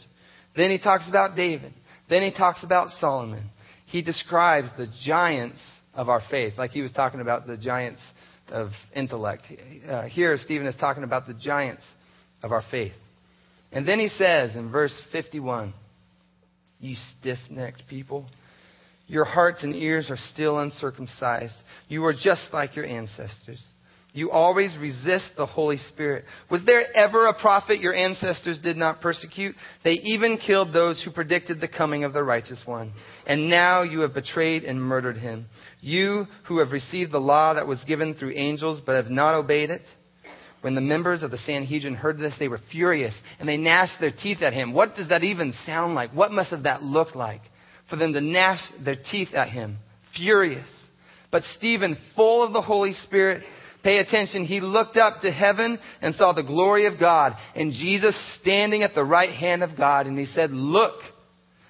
Then 0.55 0.71
he 0.71 0.79
talks 0.79 1.09
about 1.09 1.35
David. 1.35 1.73
Then 2.09 2.23
he 2.23 2.31
talks 2.31 2.63
about 2.63 2.91
Solomon. 3.01 3.49
He 3.87 4.01
describes 4.01 4.69
the 4.77 4.87
giants 5.03 5.59
of 5.93 6.07
our 6.07 6.21
faith, 6.31 6.53
like 6.57 6.71
he 6.71 6.81
was 6.81 6.93
talking 6.93 7.19
about 7.19 7.47
the 7.47 7.57
giants 7.57 7.99
of 8.49 8.69
intellect. 8.95 9.43
Uh, 9.87 10.03
here, 10.03 10.37
Stephen 10.37 10.67
is 10.67 10.75
talking 10.75 11.03
about 11.03 11.27
the 11.27 11.33
giants 11.33 11.83
of 12.43 12.51
our 12.51 12.63
faith. 12.69 12.93
And 13.71 13.87
then 13.87 13.99
he 13.99 14.09
says 14.09 14.55
in 14.55 14.71
verse 14.71 14.93
51 15.11 15.73
You 16.79 16.95
stiff 17.19 17.39
necked 17.49 17.83
people, 17.87 18.25
your 19.07 19.25
hearts 19.25 19.63
and 19.63 19.75
ears 19.75 20.09
are 20.09 20.17
still 20.33 20.59
uncircumcised. 20.59 21.55
You 21.87 22.05
are 22.05 22.13
just 22.13 22.47
like 22.53 22.75
your 22.75 22.85
ancestors. 22.85 23.61
You 24.13 24.29
always 24.29 24.75
resist 24.77 25.29
the 25.37 25.45
Holy 25.45 25.77
Spirit. 25.77 26.25
Was 26.49 26.61
there 26.65 26.83
ever 26.95 27.27
a 27.27 27.39
prophet 27.39 27.79
your 27.79 27.93
ancestors 27.93 28.59
did 28.59 28.75
not 28.75 28.99
persecute? 28.99 29.55
They 29.85 29.93
even 30.03 30.37
killed 30.37 30.73
those 30.73 31.01
who 31.01 31.11
predicted 31.11 31.61
the 31.61 31.69
coming 31.69 32.03
of 32.03 32.11
the 32.11 32.23
righteous 32.23 32.59
one. 32.65 32.91
And 33.25 33.49
now 33.49 33.83
you 33.83 34.01
have 34.01 34.13
betrayed 34.13 34.65
and 34.65 34.81
murdered 34.81 35.17
him. 35.17 35.45
You 35.79 36.25
who 36.47 36.57
have 36.57 36.71
received 36.71 37.13
the 37.13 37.19
law 37.19 37.53
that 37.53 37.67
was 37.67 37.85
given 37.85 38.13
through 38.15 38.33
angels 38.35 38.81
but 38.85 39.01
have 39.01 39.09
not 39.09 39.33
obeyed 39.33 39.69
it. 39.69 39.83
When 40.59 40.75
the 40.75 40.81
members 40.81 41.23
of 41.23 41.31
the 41.31 41.37
Sanhedrin 41.39 41.95
heard 41.95 42.19
this, 42.19 42.35
they 42.37 42.49
were 42.49 42.59
furious 42.69 43.15
and 43.39 43.47
they 43.47 43.57
gnashed 43.57 44.01
their 44.01 44.11
teeth 44.11 44.41
at 44.41 44.51
him. 44.51 44.73
What 44.73 44.95
does 44.95 45.07
that 45.07 45.23
even 45.23 45.53
sound 45.65 45.95
like? 45.95 46.11
What 46.11 46.31
must 46.31 46.51
have 46.51 46.63
that 46.63 46.83
looked 46.83 47.15
like 47.15 47.41
for 47.89 47.95
them 47.95 48.11
to 48.11 48.21
gnash 48.21 48.59
their 48.83 48.97
teeth 48.97 49.33
at 49.33 49.49
him? 49.49 49.77
Furious. 50.15 50.69
But 51.31 51.43
Stephen, 51.57 51.97
full 52.15 52.45
of 52.45 52.51
the 52.51 52.61
Holy 52.61 52.93
Spirit, 52.93 53.43
Pay 53.83 53.97
attention. 53.97 54.45
He 54.45 54.61
looked 54.61 54.97
up 54.97 55.21
to 55.21 55.31
heaven 55.31 55.79
and 56.01 56.13
saw 56.15 56.33
the 56.33 56.43
glory 56.43 56.85
of 56.85 56.99
God 56.99 57.33
and 57.55 57.71
Jesus 57.71 58.15
standing 58.39 58.83
at 58.83 58.93
the 58.93 59.03
right 59.03 59.31
hand 59.31 59.63
of 59.63 59.75
God. 59.75 60.05
And 60.05 60.17
he 60.17 60.27
said, 60.27 60.51
Look, 60.51 60.95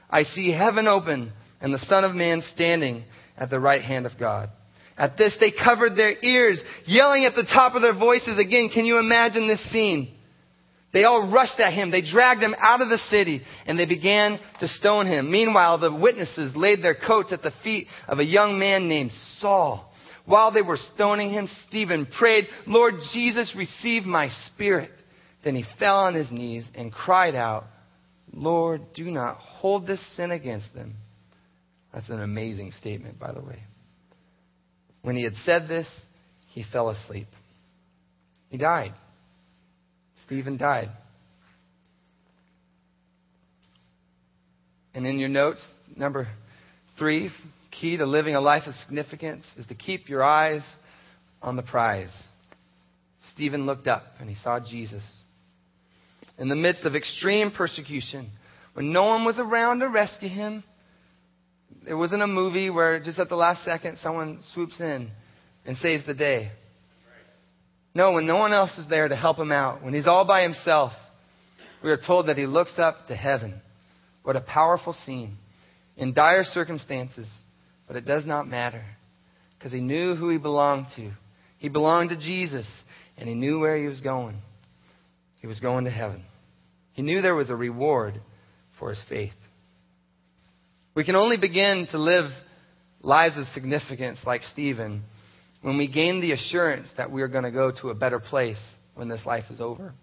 I 0.10 0.24
see 0.24 0.52
heaven 0.52 0.88
open 0.88 1.32
and 1.62 1.74
the 1.74 1.80
Son 1.80 2.04
of 2.04 2.14
Man 2.14 2.44
standing 2.54 3.06
at 3.38 3.50
the 3.50 3.60
right 3.60 3.82
hand 3.82 4.06
of 4.06 4.14
God. 4.20 4.50
At 4.98 5.18
this, 5.18 5.36
they 5.40 5.52
covered 5.52 5.96
their 5.96 6.14
ears, 6.22 6.62
yelling 6.86 7.26
at 7.26 7.34
the 7.34 7.48
top 7.52 7.76
of 7.76 7.82
their 7.82 7.98
voices 7.98 8.38
again. 8.38 8.70
Can 8.74 8.86
you 8.86 9.00
imagine 9.00 9.48
this 9.48 9.72
scene? 9.72 10.14
They 10.94 11.06
all 11.06 11.32
rushed 11.32 11.60
at 11.60 11.74
him. 11.74 11.90
They 11.90 12.02
dragged 12.02 12.42
him 12.42 12.56
out 12.60 12.82
of 12.82 12.90
the 12.90 12.98
city 13.10 13.42
and 13.66 13.80
they 13.80 13.86
began 13.86 14.40
to 14.60 14.68
stone 14.68 15.08
him. 15.08 15.32
Meanwhile, 15.32 15.78
the 15.78 15.94
witnesses 15.94 16.56
laid 16.56 16.84
their 16.84 16.96
coats 16.96 17.32
at 17.32 17.42
the 17.42 17.54
feet 17.64 17.88
of 18.08 18.20
a 18.20 18.26
young 18.26 18.60
man 18.60 18.90
named 18.90 19.12
Saul. 19.40 19.91
While 20.32 20.54
they 20.54 20.62
were 20.62 20.78
stoning 20.96 21.32
him, 21.32 21.50
Stephen 21.68 22.06
prayed, 22.06 22.46
Lord 22.66 22.94
Jesus, 23.12 23.54
receive 23.54 24.04
my 24.04 24.30
spirit. 24.30 24.90
Then 25.44 25.56
he 25.56 25.66
fell 25.78 25.98
on 25.98 26.16
his 26.16 26.32
knees 26.32 26.64
and 26.74 26.90
cried 26.90 27.36
out, 27.36 27.66
Lord, 28.32 28.94
do 28.94 29.12
not 29.12 29.36
hold 29.40 29.86
this 29.86 30.00
sin 30.16 30.32
against 30.32 30.74
them. 30.74 30.96
That's 31.94 32.08
an 32.08 32.22
amazing 32.22 32.72
statement, 32.80 33.20
by 33.20 33.34
the 33.34 33.42
way. 33.42 33.60
When 35.02 35.18
he 35.18 35.24
had 35.26 35.36
said 35.44 35.68
this, 35.68 35.88
he 36.48 36.64
fell 36.72 36.88
asleep. 36.88 37.28
He 38.48 38.58
died. 38.58 38.94
Stephen 40.24 40.56
died. 40.56 40.92
And 44.94 45.06
in 45.06 45.20
your 45.20 45.28
notes, 45.28 45.60
number 45.94 46.30
three, 46.98 47.32
key 47.72 47.98
to 47.98 48.06
living 48.06 48.36
a 48.36 48.42
life 48.42 48.64
of 48.68 48.76
significance 48.76 49.46
is 49.58 49.66
to 49.68 49.76
keep 49.76 50.10
your 50.10 50.24
eyes 50.24 50.62
on 51.42 51.56
the 51.56 51.64
prize. 51.64 52.14
Stephen 53.34 53.66
looked 53.66 53.88
up 53.88 54.04
and 54.20 54.30
he 54.30 54.36
saw 54.36 54.60
Jesus. 54.60 55.04
In 56.38 56.50
the 56.50 56.56
midst 56.56 56.84
of 56.84 56.96
extreme 56.96 57.52
persecution, 57.52 58.30
when 58.74 58.92
no 58.92 59.06
one 59.06 59.26
was 59.26 59.38
around 59.38 59.80
to 59.80 59.88
rescue 59.88 60.30
him, 60.30 60.64
it 61.88 61.94
wasn't 61.94 62.22
a 62.22 62.28
movie 62.28 62.70
where 62.70 63.00
just 63.00 63.20
at 63.20 63.30
the 63.30 63.36
last 63.36 63.64
second 63.64 63.98
someone 64.02 64.42
swoops 64.54 64.80
in 64.80 65.10
and 65.66 65.78
saves 65.78 66.06
the 66.06 66.14
day. 66.14 66.52
No, 67.94 68.14
when 68.14 68.26
no 68.26 68.38
one 68.38 68.54
else 68.54 68.72
is 68.78 68.88
there 68.88 69.08
to 69.08 69.16
help 69.16 69.38
him 69.38 69.52
out, 69.52 69.84
when 69.84 69.94
he's 69.94 70.08
all 70.08 70.26
by 70.26 70.44
himself, 70.44 70.94
we 71.84 71.90
are 71.90 71.98
told 71.98 72.28
that 72.28 72.38
he 72.38 72.46
looks 72.46 72.74
up 72.78 73.08
to 73.08 73.16
heaven. 73.16 73.62
What 74.24 74.36
a 74.36 74.42
powerful 74.42 74.96
scene. 75.06 75.38
In 75.98 76.14
dire 76.14 76.44
circumstances, 76.44 77.28
but 77.92 77.98
it 77.98 78.06
does 78.06 78.26
not 78.26 78.48
matter 78.48 78.86
because 79.60 79.74
he 79.74 79.82
knew 79.82 80.16
who 80.16 80.30
he 80.30 80.38
belonged 80.38 80.86
to. 80.96 81.12
He 81.58 81.68
belonged 81.68 82.12
to 82.12 82.16
Jesus 82.16 82.66
and 83.18 83.28
he 83.28 83.36
knew 83.36 83.60
where 83.60 83.76
he 83.76 83.86
was 83.86 84.00
going. 84.00 84.38
He 85.42 85.48
was 85.48 85.60
going 85.60 85.84
to 85.84 85.92
heaven. 85.92 86.24
He 86.94 87.02
knew 87.02 87.22
there 87.22 87.36
was 87.36 87.50
a 87.50 87.56
reward 87.56 88.14
for 88.80 88.92
his 88.92 89.04
faith. 89.10 89.34
We 90.96 91.04
can 91.04 91.18
only 91.18 91.36
begin 91.36 91.86
to 91.92 91.98
live 91.98 92.32
lives 93.02 93.38
of 93.38 93.44
significance 93.48 94.20
like 94.26 94.44
Stephen 94.44 95.04
when 95.62 95.78
we 95.78 95.90
gain 95.90 96.22
the 96.22 96.32
assurance 96.32 96.88
that 96.96 97.12
we 97.12 97.22
are 97.24 97.28
going 97.28 97.44
to 97.44 97.52
go 97.52 97.74
to 97.82 97.90
a 97.90 97.94
better 97.94 98.22
place 98.22 98.56
when 98.96 99.10
this 99.10 99.26
life 99.26 99.44
is 99.50 99.60
over. 99.60 99.94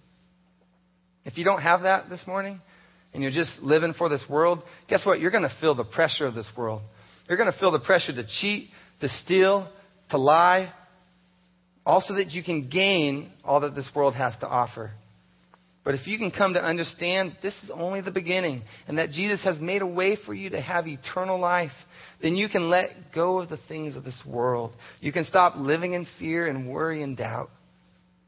If 1.25 1.39
you 1.39 1.45
don't 1.45 1.63
have 1.63 1.81
that 1.85 2.11
this 2.11 2.27
morning 2.27 2.61
and 3.15 3.23
you're 3.23 3.33
just 3.33 3.61
living 3.63 3.95
for 3.95 4.11
this 4.11 4.25
world, 4.29 4.63
guess 4.91 5.07
what? 5.07 5.21
You're 5.21 5.31
going 5.31 5.49
to 5.49 5.57
feel 5.59 5.75
the 5.75 5.85
pressure 5.85 6.27
of 6.27 6.35
this 6.35 6.49
world. 6.55 6.83
You're 7.29 7.39
going 7.39 7.53
to 7.53 7.59
feel 7.59 7.71
the 7.71 7.81
pressure 7.81 8.15
to 8.15 8.27
cheat, 8.41 8.71
to 9.01 9.09
steal, 9.25 9.69
to 10.11 10.19
lie, 10.19 10.73
all 11.85 12.03
so 12.07 12.15
that 12.15 12.31
you 12.31 12.43
can 12.43 12.69
gain 12.69 13.31
all 13.45 13.61
that 13.61 13.75
this 13.75 13.89
world 13.95 14.15
has 14.15 14.37
to 14.41 14.47
offer. 14.47 14.93
But 15.85 15.95
if 15.95 16.07
you 16.07 16.19
can 16.19 16.31
come 16.31 16.53
to 16.53 16.63
understand 16.63 17.37
this 17.43 17.55
is 17.63 17.71
only 17.73 18.03
the 18.03 18.11
beginning 18.11 18.63
and 18.87 18.99
that 18.99 19.11
Jesus 19.11 19.43
has 19.45 19.59
made 19.59 19.81
a 19.81 19.87
way 19.87 20.19
for 20.27 20.35
you 20.35 20.51
to 20.51 20.61
have 20.61 20.87
eternal 20.87 21.39
life, 21.39 21.73
then 22.21 22.37
you 22.37 22.49
can 22.49 22.69
let 22.69 22.91
go 23.15 23.39
of 23.39 23.49
the 23.49 23.59
things 23.69 23.97
of 23.97 24.05
this 24.05 24.21
world. 24.27 24.73
You 25.01 25.13
can 25.13 25.25
stop 25.25 25.55
living 25.57 25.95
in 25.95 26.07
fear 26.19 26.47
and 26.47 26.69
worry 26.69 27.03
and 27.03 27.17
doubt. 27.17 27.49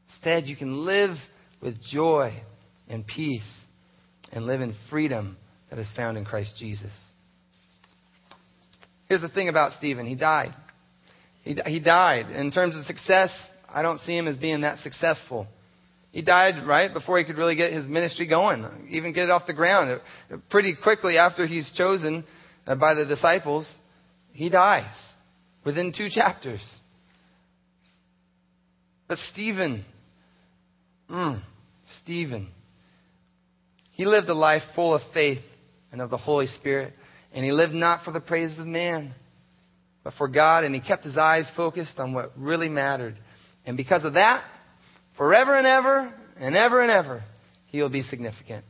Instead, 0.09 0.45
you 0.45 0.55
can 0.55 0.85
live 0.85 1.15
with 1.61 1.75
joy 1.83 2.41
and 2.87 3.05
peace 3.05 3.47
and 4.31 4.47
live 4.47 4.61
in 4.61 4.73
freedom 4.89 5.37
that 5.69 5.77
is 5.77 5.87
found 5.95 6.17
in 6.17 6.25
Christ 6.25 6.55
Jesus. 6.57 6.91
Here's 9.11 9.19
the 9.19 9.27
thing 9.27 9.49
about 9.49 9.73
Stephen 9.73 10.05
he 10.05 10.15
died. 10.15 10.55
He, 11.41 11.57
he 11.65 11.81
died. 11.81 12.31
In 12.31 12.49
terms 12.49 12.77
of 12.77 12.85
success, 12.85 13.29
I 13.67 13.81
don't 13.81 13.99
see 13.99 14.15
him 14.15 14.25
as 14.25 14.37
being 14.37 14.61
that 14.61 14.79
successful. 14.79 15.47
He 16.13 16.21
died 16.21 16.65
right 16.65 16.93
before 16.93 17.19
he 17.19 17.25
could 17.25 17.37
really 17.37 17.57
get 17.57 17.73
his 17.73 17.85
ministry 17.85 18.25
going, 18.25 18.87
even 18.89 19.11
get 19.11 19.25
it 19.25 19.29
off 19.29 19.47
the 19.47 19.53
ground. 19.53 19.99
Pretty 20.49 20.77
quickly 20.81 21.17
after 21.17 21.45
he's 21.45 21.69
chosen 21.75 22.23
uh, 22.65 22.75
by 22.75 22.93
the 22.93 23.03
disciples, 23.03 23.67
he 24.31 24.49
dies 24.49 24.95
within 25.65 25.91
two 25.91 26.07
chapters. 26.09 26.65
But 29.09 29.17
Stephen, 29.33 29.83
mm, 31.09 31.41
Stephen, 32.01 32.47
he 33.91 34.05
lived 34.05 34.29
a 34.29 34.33
life 34.33 34.63
full 34.73 34.95
of 34.95 35.01
faith 35.13 35.43
and 35.91 35.99
of 35.99 36.09
the 36.09 36.17
Holy 36.17 36.47
Spirit, 36.47 36.93
and 37.33 37.45
he 37.45 37.51
lived 37.51 37.73
not 37.73 38.03
for 38.03 38.11
the 38.11 38.19
praise 38.19 38.57
of 38.57 38.65
man, 38.65 39.13
but 40.03 40.13
for 40.17 40.27
God, 40.27 40.63
and 40.63 40.73
he 40.73 40.81
kept 40.81 41.03
his 41.03 41.17
eyes 41.17 41.45
focused 41.55 41.97
on 41.97 42.13
what 42.13 42.31
really 42.37 42.69
mattered. 42.69 43.17
And 43.65 43.77
because 43.77 44.03
of 44.03 44.13
that, 44.13 44.43
forever 45.17 45.57
and 45.57 45.67
ever 45.67 46.13
and 46.37 46.55
ever 46.55 46.81
and 46.81 46.91
ever, 46.91 47.23
he 47.67 47.81
will 47.81 47.89
be 47.89 48.01
significant. 48.01 48.65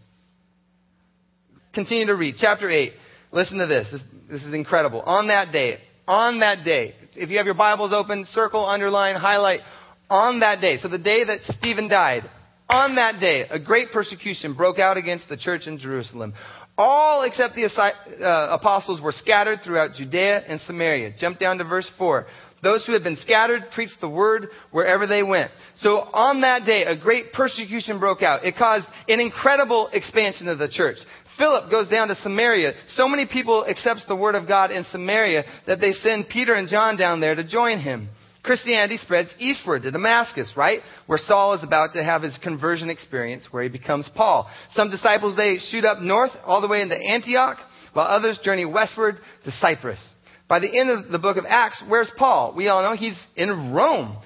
Continue 1.74 2.08
to 2.08 2.16
read. 2.16 2.36
Chapter 2.38 2.70
8. 2.70 2.92
Listen 3.32 3.58
to 3.60 3.68
this. 3.68 3.88
this. 3.92 4.02
This 4.30 4.44
is 4.44 4.54
incredible. 4.54 5.02
On 5.02 5.28
that 5.28 5.52
day, 5.52 5.78
on 6.08 6.40
that 6.42 6.66
day, 6.66 6.94
if 7.16 7.30
you 7.30 7.38
have 7.38 7.46
your 7.46 7.56
Bibles 7.56 7.94
open, 7.94 8.26
circle, 8.32 8.66
underline, 8.66 9.16
highlight, 9.16 9.62
on 10.10 10.42
that 10.42 10.60
day, 10.60 10.78
so 10.78 10.90
the 10.90 10.98
day 10.98 11.24
that 11.24 11.40
Stephen 11.58 11.88
died, 11.88 12.30
on 12.70 12.96
that 12.96 13.20
day, 13.20 13.46
a 13.50 13.60
great 13.60 13.92
persecution 13.92 14.54
broke 14.54 14.80
out 14.80 14.98
against 14.98 15.28
the 15.28 15.38
church 15.38 15.68
in 15.68 15.78
Jerusalem. 15.78 16.34
All 16.82 17.22
except 17.22 17.54
the 17.54 17.66
uh, 17.66 18.48
apostles 18.50 19.00
were 19.00 19.12
scattered 19.12 19.60
throughout 19.64 19.94
Judea 19.94 20.42
and 20.48 20.60
Samaria. 20.62 21.14
Jump 21.20 21.38
down 21.38 21.60
to 21.60 21.64
verse 21.64 21.88
4. 22.00 22.26
Those 22.64 22.84
who 22.88 22.94
had 22.94 23.04
been 23.04 23.18
scattered 23.18 23.66
preached 23.76 24.02
the 24.02 24.10
word 24.10 24.48
wherever 24.72 25.06
they 25.06 25.22
went. 25.22 25.52
So 25.76 26.00
on 26.00 26.42
that 26.42 26.66
day, 26.66 26.82
a 26.82 27.00
great 27.00 27.34
persecution 27.34 28.00
broke 28.00 28.24
out. 28.24 28.44
It 28.44 28.56
caused 28.58 28.88
an 29.08 29.20
incredible 29.20 29.92
expansion 29.94 30.48
of 30.48 30.58
the 30.58 30.68
church. 30.68 30.98
Philip 31.38 31.70
goes 31.70 31.88
down 31.88 32.08
to 32.08 32.16
Samaria. 32.16 32.74
So 32.96 33.08
many 33.08 33.28
people 33.32 33.64
accept 33.66 34.02
the 34.08 34.16
word 34.16 34.34
of 34.34 34.48
God 34.48 34.72
in 34.72 34.84
Samaria 34.86 35.44
that 35.68 35.80
they 35.80 35.92
send 35.92 36.30
Peter 36.30 36.56
and 36.56 36.68
John 36.68 36.98
down 36.98 37.20
there 37.20 37.36
to 37.36 37.44
join 37.44 37.80
him. 37.80 38.10
Christianity 38.44 38.98
spreads 38.98 39.34
eastward 39.38 39.84
to 39.84 39.92
Damascus, 39.92 40.52
right? 40.56 40.80
Where 41.06 41.20
Saul 41.20 41.54
is 41.54 41.64
about 41.64 41.94
to 41.94 42.04
have 42.04 42.24
his 42.24 42.38
conversion 42.42 42.90
experience 42.90 43.46
where 43.52 43.64
he 43.64 43.70
becomes 43.70 44.10
Paul. 44.16 44.50
Some 44.74 44.90
disciples, 44.90 45.36
they 45.36 45.58
shoot 45.70 45.86
up 45.86 46.00
north 46.00 46.32
all 46.44 46.62
the 46.62 46.68
way 46.68 46.82
into 46.82 46.98
Antioch, 46.98 47.58
while 47.94 48.08
others 48.08 48.40
journey 48.44 48.66
westward 48.66 49.20
to 49.46 49.52
Cyprus. 49.52 50.00
By 50.48 50.60
the 50.60 50.80
end 50.80 50.90
of 50.90 51.12
the 51.12 51.20
book 51.20 51.38
of 51.38 51.46
Acts, 51.48 51.84
where's 51.88 52.12
Paul? 52.18 52.54
We 52.56 52.68
all 52.68 52.82
know 52.82 52.96
he's 52.96 53.20
in 53.36 53.74
Rome. 53.74 54.18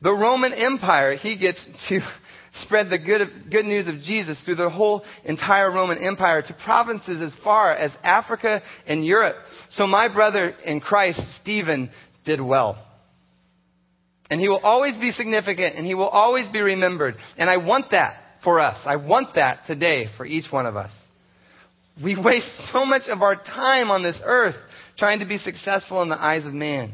The 0.00 0.12
Roman 0.12 0.52
Empire, 0.52 1.14
he 1.14 1.36
gets 1.36 1.64
to 1.88 2.00
spread 2.62 2.88
the 2.88 2.98
good, 2.98 3.50
good 3.50 3.66
news 3.66 3.86
of 3.86 4.00
Jesus 4.00 4.38
through 4.44 4.56
the 4.56 4.70
whole 4.70 5.04
entire 5.24 5.70
Roman 5.70 5.98
Empire 6.02 6.40
to 6.40 6.56
provinces 6.64 7.20
as 7.20 7.34
far 7.44 7.72
as 7.72 7.92
Africa 8.02 8.62
and 8.86 9.04
Europe. 9.04 9.36
So 9.72 9.86
my 9.86 10.12
brother 10.12 10.54
in 10.64 10.80
Christ, 10.80 11.20
Stephen, 11.42 11.90
did 12.24 12.40
well. 12.40 12.87
And 14.30 14.40
he 14.40 14.48
will 14.48 14.60
always 14.60 14.96
be 14.96 15.10
significant 15.12 15.76
and 15.76 15.86
he 15.86 15.94
will 15.94 16.08
always 16.08 16.48
be 16.48 16.60
remembered. 16.60 17.16
And 17.36 17.48
I 17.48 17.56
want 17.56 17.86
that 17.92 18.16
for 18.44 18.60
us. 18.60 18.78
I 18.84 18.96
want 18.96 19.34
that 19.34 19.60
today 19.66 20.06
for 20.16 20.26
each 20.26 20.50
one 20.50 20.66
of 20.66 20.76
us. 20.76 20.92
We 22.02 22.16
waste 22.24 22.50
so 22.72 22.84
much 22.84 23.02
of 23.08 23.22
our 23.22 23.36
time 23.36 23.90
on 23.90 24.02
this 24.02 24.20
earth 24.22 24.56
trying 24.98 25.20
to 25.20 25.26
be 25.26 25.38
successful 25.38 26.02
in 26.02 26.08
the 26.08 26.22
eyes 26.22 26.44
of 26.44 26.52
man. 26.52 26.92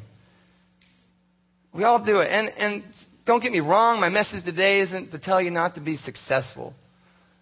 We 1.73 1.85
all 1.85 2.05
do 2.05 2.19
it. 2.19 2.29
And, 2.31 2.49
and 2.49 2.85
don't 3.27 3.43
get 3.43 3.51
me 3.51 3.61
wrong, 3.61 4.01
my 4.01 4.09
message 4.09 4.45
today 4.45 4.81
isn't 4.81 5.11
to 5.11 5.19
tell 5.19 5.41
you 5.41 5.51
not 5.51 5.75
to 5.75 5.81
be 5.81 5.97
successful. 5.97 6.75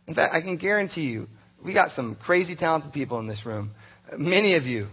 In 0.07 0.15
fact, 0.15 0.35
I 0.35 0.41
can 0.41 0.57
guarantee 0.57 1.03
you, 1.03 1.29
we 1.65 1.75
got 1.75 1.95
some 1.95 2.17
crazy 2.17 2.57
talented 2.57 2.93
people 2.93 3.19
in 3.21 3.29
this 3.29 3.45
room. 3.45 3.73
Many 4.17 4.57
of 4.57 4.65
you 4.65 4.89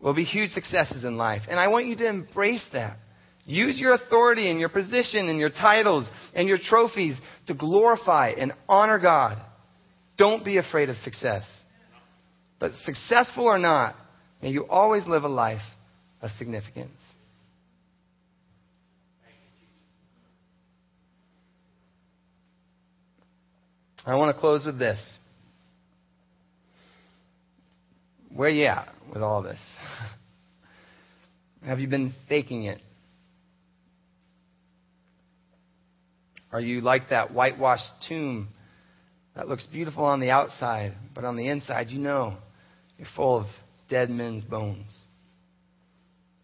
will 0.00 0.14
be 0.14 0.24
huge 0.24 0.50
successes 0.50 1.04
in 1.04 1.16
life. 1.16 1.42
And 1.48 1.58
I 1.58 1.68
want 1.68 1.86
you 1.86 1.96
to 1.96 2.08
embrace 2.08 2.64
that. 2.72 2.98
Use 3.46 3.78
your 3.78 3.92
authority 3.94 4.50
and 4.50 4.58
your 4.58 4.70
position 4.70 5.28
and 5.28 5.38
your 5.38 5.50
titles 5.50 6.06
and 6.34 6.48
your 6.48 6.58
trophies 6.58 7.16
to 7.46 7.54
glorify 7.54 8.32
and 8.38 8.52
honor 8.68 8.98
God. 8.98 9.38
Don't 10.16 10.44
be 10.44 10.56
afraid 10.56 10.88
of 10.88 10.96
success. 10.98 11.42
But 12.58 12.72
successful 12.84 13.44
or 13.44 13.58
not, 13.58 13.96
May 14.44 14.50
you 14.50 14.66
always 14.68 15.06
live 15.06 15.24
a 15.24 15.28
life 15.28 15.62
of 16.20 16.30
significance. 16.32 16.90
I 24.04 24.14
want 24.16 24.36
to 24.36 24.38
close 24.38 24.66
with 24.66 24.78
this. 24.78 25.00
Where 28.36 28.50
are 28.50 28.52
you 28.52 28.66
at 28.66 28.88
with 29.10 29.22
all 29.22 29.42
this? 29.42 29.58
Have 31.64 31.80
you 31.80 31.88
been 31.88 32.12
faking 32.28 32.64
it? 32.64 32.82
Are 36.54 36.60
you 36.60 36.82
like 36.82 37.08
that 37.10 37.34
whitewashed 37.34 37.90
tomb 38.08 38.46
that 39.34 39.48
looks 39.48 39.66
beautiful 39.72 40.04
on 40.04 40.20
the 40.20 40.30
outside, 40.30 40.94
but 41.12 41.24
on 41.24 41.36
the 41.36 41.48
inside, 41.48 41.90
you 41.90 41.98
know 41.98 42.36
you're 42.96 43.08
full 43.16 43.38
of 43.40 43.46
dead 43.90 44.08
men's 44.08 44.44
bones? 44.44 44.96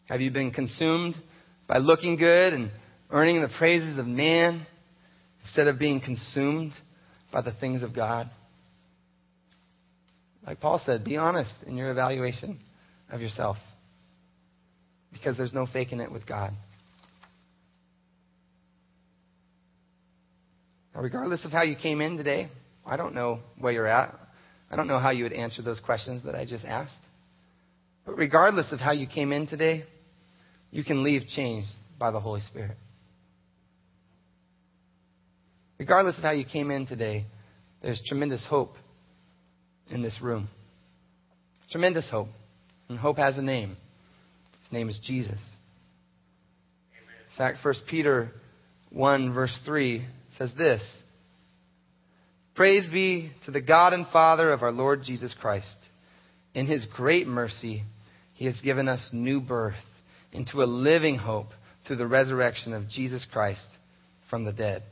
Have 0.08 0.20
you 0.20 0.32
been 0.32 0.50
consumed 0.50 1.14
by 1.68 1.78
looking 1.78 2.16
good 2.16 2.52
and 2.52 2.72
earning 3.12 3.40
the 3.40 3.50
praises 3.56 3.98
of 3.98 4.06
man 4.08 4.66
instead 5.44 5.68
of 5.68 5.78
being 5.78 6.00
consumed 6.00 6.72
by 7.32 7.40
the 7.40 7.52
things 7.52 7.84
of 7.84 7.94
God? 7.94 8.28
Like 10.44 10.58
Paul 10.58 10.82
said, 10.84 11.04
be 11.04 11.18
honest 11.18 11.54
in 11.68 11.76
your 11.76 11.92
evaluation 11.92 12.58
of 13.12 13.20
yourself 13.20 13.58
because 15.12 15.36
there's 15.36 15.54
no 15.54 15.68
faking 15.72 16.00
it 16.00 16.10
with 16.10 16.26
God. 16.26 16.52
Now, 20.94 21.02
regardless 21.02 21.44
of 21.44 21.52
how 21.52 21.62
you 21.62 21.76
came 21.76 22.00
in 22.00 22.16
today, 22.16 22.50
I 22.84 22.96
don't 22.96 23.14
know 23.14 23.40
where 23.58 23.72
you're 23.72 23.86
at. 23.86 24.14
I 24.70 24.76
don't 24.76 24.86
know 24.86 24.98
how 24.98 25.10
you 25.10 25.24
would 25.24 25.32
answer 25.32 25.62
those 25.62 25.80
questions 25.80 26.22
that 26.24 26.34
I 26.34 26.44
just 26.44 26.64
asked. 26.64 26.92
But 28.06 28.16
regardless 28.16 28.72
of 28.72 28.80
how 28.80 28.92
you 28.92 29.06
came 29.06 29.32
in 29.32 29.46
today, 29.46 29.84
you 30.70 30.84
can 30.84 31.02
leave 31.02 31.26
changed 31.26 31.68
by 31.98 32.10
the 32.10 32.20
Holy 32.20 32.40
Spirit. 32.40 32.76
Regardless 35.78 36.16
of 36.18 36.22
how 36.22 36.32
you 36.32 36.44
came 36.44 36.70
in 36.70 36.86
today, 36.86 37.26
there's 37.82 38.02
tremendous 38.06 38.44
hope 38.48 38.74
in 39.90 40.02
this 40.02 40.18
room. 40.22 40.48
Tremendous 41.70 42.08
hope. 42.10 42.28
And 42.88 42.98
hope 42.98 43.18
has 43.18 43.38
a 43.38 43.42
name. 43.42 43.76
His 44.62 44.72
name 44.72 44.88
is 44.88 44.98
Jesus. 45.02 45.38
In 46.92 47.38
fact, 47.38 47.58
1 47.64 47.74
Peter 47.88 48.32
1, 48.90 49.32
verse 49.32 49.56
3 49.64 50.04
says 50.40 50.50
this 50.56 50.82
Praise 52.54 52.88
be 52.90 53.30
to 53.44 53.50
the 53.50 53.60
God 53.60 53.92
and 53.92 54.06
Father 54.08 54.52
of 54.52 54.62
our 54.62 54.72
Lord 54.72 55.02
Jesus 55.04 55.34
Christ. 55.38 55.66
In 56.54 56.66
his 56.66 56.84
great 56.96 57.26
mercy, 57.26 57.84
he 58.34 58.46
has 58.46 58.60
given 58.60 58.88
us 58.88 59.00
new 59.12 59.40
birth 59.40 59.74
into 60.32 60.62
a 60.62 60.64
living 60.64 61.16
hope 61.16 61.48
through 61.86 61.96
the 61.96 62.06
resurrection 62.06 62.72
of 62.72 62.88
Jesus 62.88 63.26
Christ 63.30 63.66
from 64.28 64.44
the 64.44 64.52
dead. 64.52 64.82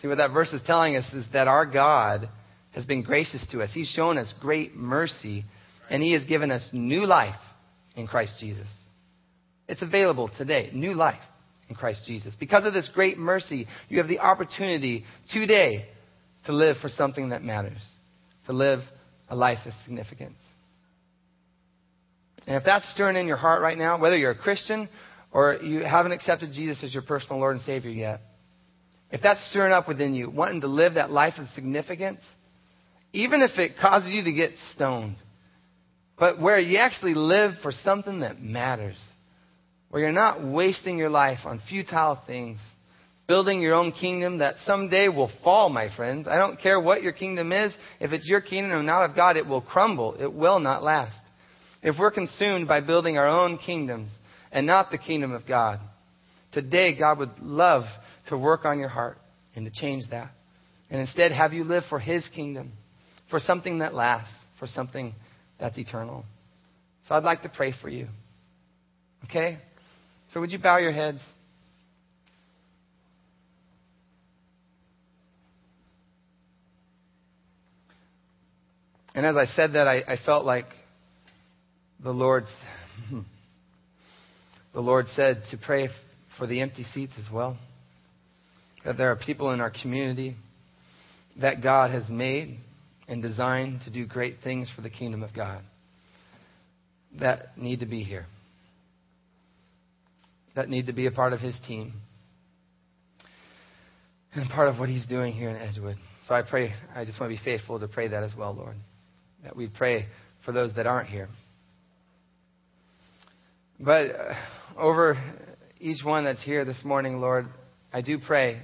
See, 0.00 0.08
what 0.08 0.18
that 0.18 0.32
verse 0.32 0.52
is 0.52 0.62
telling 0.66 0.96
us 0.96 1.06
is 1.12 1.24
that 1.32 1.48
our 1.48 1.66
God 1.66 2.28
has 2.72 2.84
been 2.84 3.02
gracious 3.02 3.44
to 3.52 3.62
us. 3.62 3.70
He's 3.72 3.88
shown 3.88 4.18
us 4.18 4.32
great 4.40 4.76
mercy, 4.76 5.44
and 5.90 6.02
He 6.02 6.12
has 6.12 6.24
given 6.26 6.50
us 6.50 6.68
new 6.72 7.04
life 7.06 7.40
in 7.96 8.06
Christ 8.06 8.34
Jesus. 8.38 8.68
It's 9.66 9.82
available 9.82 10.30
today, 10.36 10.70
new 10.72 10.92
life 10.92 11.20
in 11.68 11.74
Christ 11.74 12.02
Jesus. 12.06 12.34
Because 12.38 12.64
of 12.64 12.72
this 12.72 12.90
great 12.94 13.18
mercy, 13.18 13.66
you 13.88 13.98
have 13.98 14.08
the 14.08 14.20
opportunity 14.20 15.04
today 15.30 15.86
to 16.46 16.52
live 16.52 16.76
for 16.80 16.88
something 16.88 17.30
that 17.30 17.42
matters, 17.42 17.82
to 18.46 18.52
live 18.52 18.80
a 19.28 19.36
life 19.36 19.58
of 19.66 19.72
significance. 19.84 20.38
And 22.46 22.56
if 22.56 22.64
that's 22.64 22.90
stirring 22.94 23.16
in 23.16 23.26
your 23.26 23.36
heart 23.36 23.60
right 23.60 23.76
now, 23.76 23.98
whether 23.98 24.16
you're 24.16 24.30
a 24.30 24.38
Christian 24.38 24.88
or 25.32 25.58
you 25.62 25.84
haven't 25.84 26.12
accepted 26.12 26.52
Jesus 26.52 26.82
as 26.82 26.94
your 26.94 27.02
personal 27.02 27.38
Lord 27.38 27.56
and 27.56 27.64
Savior 27.64 27.90
yet, 27.90 28.20
if 29.10 29.20
that's 29.22 29.40
stirring 29.50 29.72
up 29.72 29.86
within 29.88 30.14
you, 30.14 30.30
wanting 30.30 30.62
to 30.62 30.66
live 30.66 30.94
that 30.94 31.10
life 31.10 31.34
of 31.38 31.46
significance, 31.54 32.20
even 33.12 33.42
if 33.42 33.58
it 33.58 33.72
causes 33.80 34.10
you 34.10 34.24
to 34.24 34.32
get 34.32 34.50
stoned, 34.74 35.16
but 36.18 36.40
where 36.40 36.58
you 36.58 36.78
actually 36.78 37.14
live 37.14 37.52
for 37.62 37.72
something 37.84 38.20
that 38.20 38.40
matters, 38.40 38.96
where 39.90 40.02
you're 40.02 40.12
not 40.12 40.44
wasting 40.44 40.98
your 40.98 41.10
life 41.10 41.38
on 41.44 41.60
futile 41.68 42.20
things, 42.26 42.58
building 43.26 43.60
your 43.60 43.74
own 43.74 43.92
kingdom 43.92 44.38
that 44.38 44.54
someday 44.64 45.08
will 45.08 45.30
fall, 45.42 45.68
my 45.68 45.94
friends. 45.96 46.26
I 46.28 46.38
don't 46.38 46.60
care 46.60 46.80
what 46.80 47.02
your 47.02 47.12
kingdom 47.12 47.52
is. 47.52 47.72
If 48.00 48.12
it's 48.12 48.28
your 48.28 48.40
kingdom 48.40 48.78
and 48.78 48.86
not 48.86 49.08
of 49.08 49.16
God, 49.16 49.36
it 49.36 49.46
will 49.46 49.60
crumble. 49.60 50.16
It 50.18 50.32
will 50.32 50.58
not 50.58 50.82
last. 50.82 51.16
If 51.82 51.96
we're 51.98 52.10
consumed 52.10 52.66
by 52.68 52.80
building 52.80 53.18
our 53.18 53.28
own 53.28 53.58
kingdoms 53.58 54.10
and 54.50 54.66
not 54.66 54.90
the 54.90 54.98
kingdom 54.98 55.32
of 55.32 55.46
God, 55.46 55.80
today 56.52 56.98
God 56.98 57.18
would 57.18 57.38
love 57.40 57.84
to 58.28 58.36
work 58.36 58.64
on 58.64 58.78
your 58.78 58.88
heart 58.88 59.18
and 59.54 59.64
to 59.64 59.72
change 59.80 60.04
that. 60.10 60.30
And 60.90 61.00
instead 61.00 61.32
have 61.32 61.52
you 61.52 61.64
live 61.64 61.84
for 61.88 61.98
His 61.98 62.26
kingdom, 62.34 62.72
for 63.30 63.38
something 63.38 63.80
that 63.80 63.94
lasts, 63.94 64.32
for 64.58 64.66
something 64.66 65.14
that's 65.60 65.78
eternal. 65.78 66.24
So 67.08 67.14
I'd 67.14 67.24
like 67.24 67.42
to 67.42 67.48
pray 67.48 67.72
for 67.80 67.88
you. 67.88 68.08
Okay? 69.24 69.58
So 70.38 70.42
would 70.42 70.52
you 70.52 70.60
bow 70.60 70.76
your 70.76 70.92
heads? 70.92 71.18
And 79.16 79.26
as 79.26 79.36
I 79.36 79.46
said 79.56 79.72
that, 79.72 79.88
I, 79.88 79.96
I 80.06 80.16
felt 80.24 80.44
like 80.44 80.66
the 82.00 82.12
Lord, 82.12 82.44
the 84.72 84.80
Lord 84.80 85.06
said 85.16 85.42
to 85.50 85.56
pray 85.56 85.88
for 86.38 86.46
the 86.46 86.60
empty 86.60 86.84
seats 86.84 87.14
as 87.18 87.28
well. 87.32 87.58
That 88.84 88.96
there 88.96 89.10
are 89.10 89.16
people 89.16 89.50
in 89.50 89.60
our 89.60 89.72
community 89.72 90.36
that 91.40 91.64
God 91.64 91.90
has 91.90 92.08
made 92.08 92.60
and 93.08 93.20
designed 93.20 93.80
to 93.86 93.90
do 93.90 94.06
great 94.06 94.36
things 94.44 94.70
for 94.76 94.82
the 94.82 94.90
kingdom 94.90 95.24
of 95.24 95.34
God 95.34 95.64
that 97.18 97.58
need 97.58 97.80
to 97.80 97.86
be 97.86 98.04
here 98.04 98.26
that 100.58 100.68
need 100.68 100.88
to 100.88 100.92
be 100.92 101.06
a 101.06 101.10
part 101.12 101.32
of 101.32 101.38
his 101.38 101.56
team 101.68 101.92
and 104.34 104.50
part 104.50 104.66
of 104.66 104.76
what 104.76 104.88
he's 104.88 105.06
doing 105.06 105.32
here 105.32 105.48
in 105.50 105.54
Edgewood. 105.54 105.94
So 106.26 106.34
I 106.34 106.42
pray, 106.42 106.74
I 106.92 107.04
just 107.04 107.20
want 107.20 107.32
to 107.32 107.38
be 107.38 107.44
faithful 107.44 107.78
to 107.78 107.86
pray 107.86 108.08
that 108.08 108.24
as 108.24 108.34
well, 108.36 108.56
Lord. 108.56 108.74
That 109.44 109.54
we 109.54 109.68
pray 109.68 110.06
for 110.44 110.50
those 110.50 110.74
that 110.74 110.84
aren't 110.84 111.08
here. 111.08 111.28
But 113.78 114.06
uh, 114.06 114.34
over 114.76 115.16
each 115.78 116.04
one 116.04 116.24
that's 116.24 116.42
here 116.42 116.64
this 116.64 116.80
morning, 116.82 117.20
Lord, 117.20 117.46
I 117.92 118.00
do 118.00 118.18
pray 118.18 118.60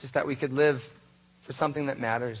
just 0.00 0.14
that 0.14 0.24
we 0.24 0.36
could 0.36 0.52
live 0.52 0.76
for 1.48 1.52
something 1.54 1.86
that 1.86 1.98
matters. 1.98 2.40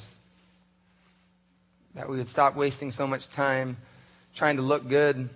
That 1.96 2.08
we 2.08 2.18
would 2.18 2.28
stop 2.28 2.54
wasting 2.54 2.92
so 2.92 3.08
much 3.08 3.22
time 3.34 3.76
trying 4.36 4.54
to 4.58 4.62
look 4.62 4.88
good 4.88 5.30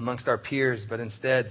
amongst 0.00 0.26
our 0.28 0.38
peers, 0.38 0.86
but 0.88 0.98
instead 0.98 1.50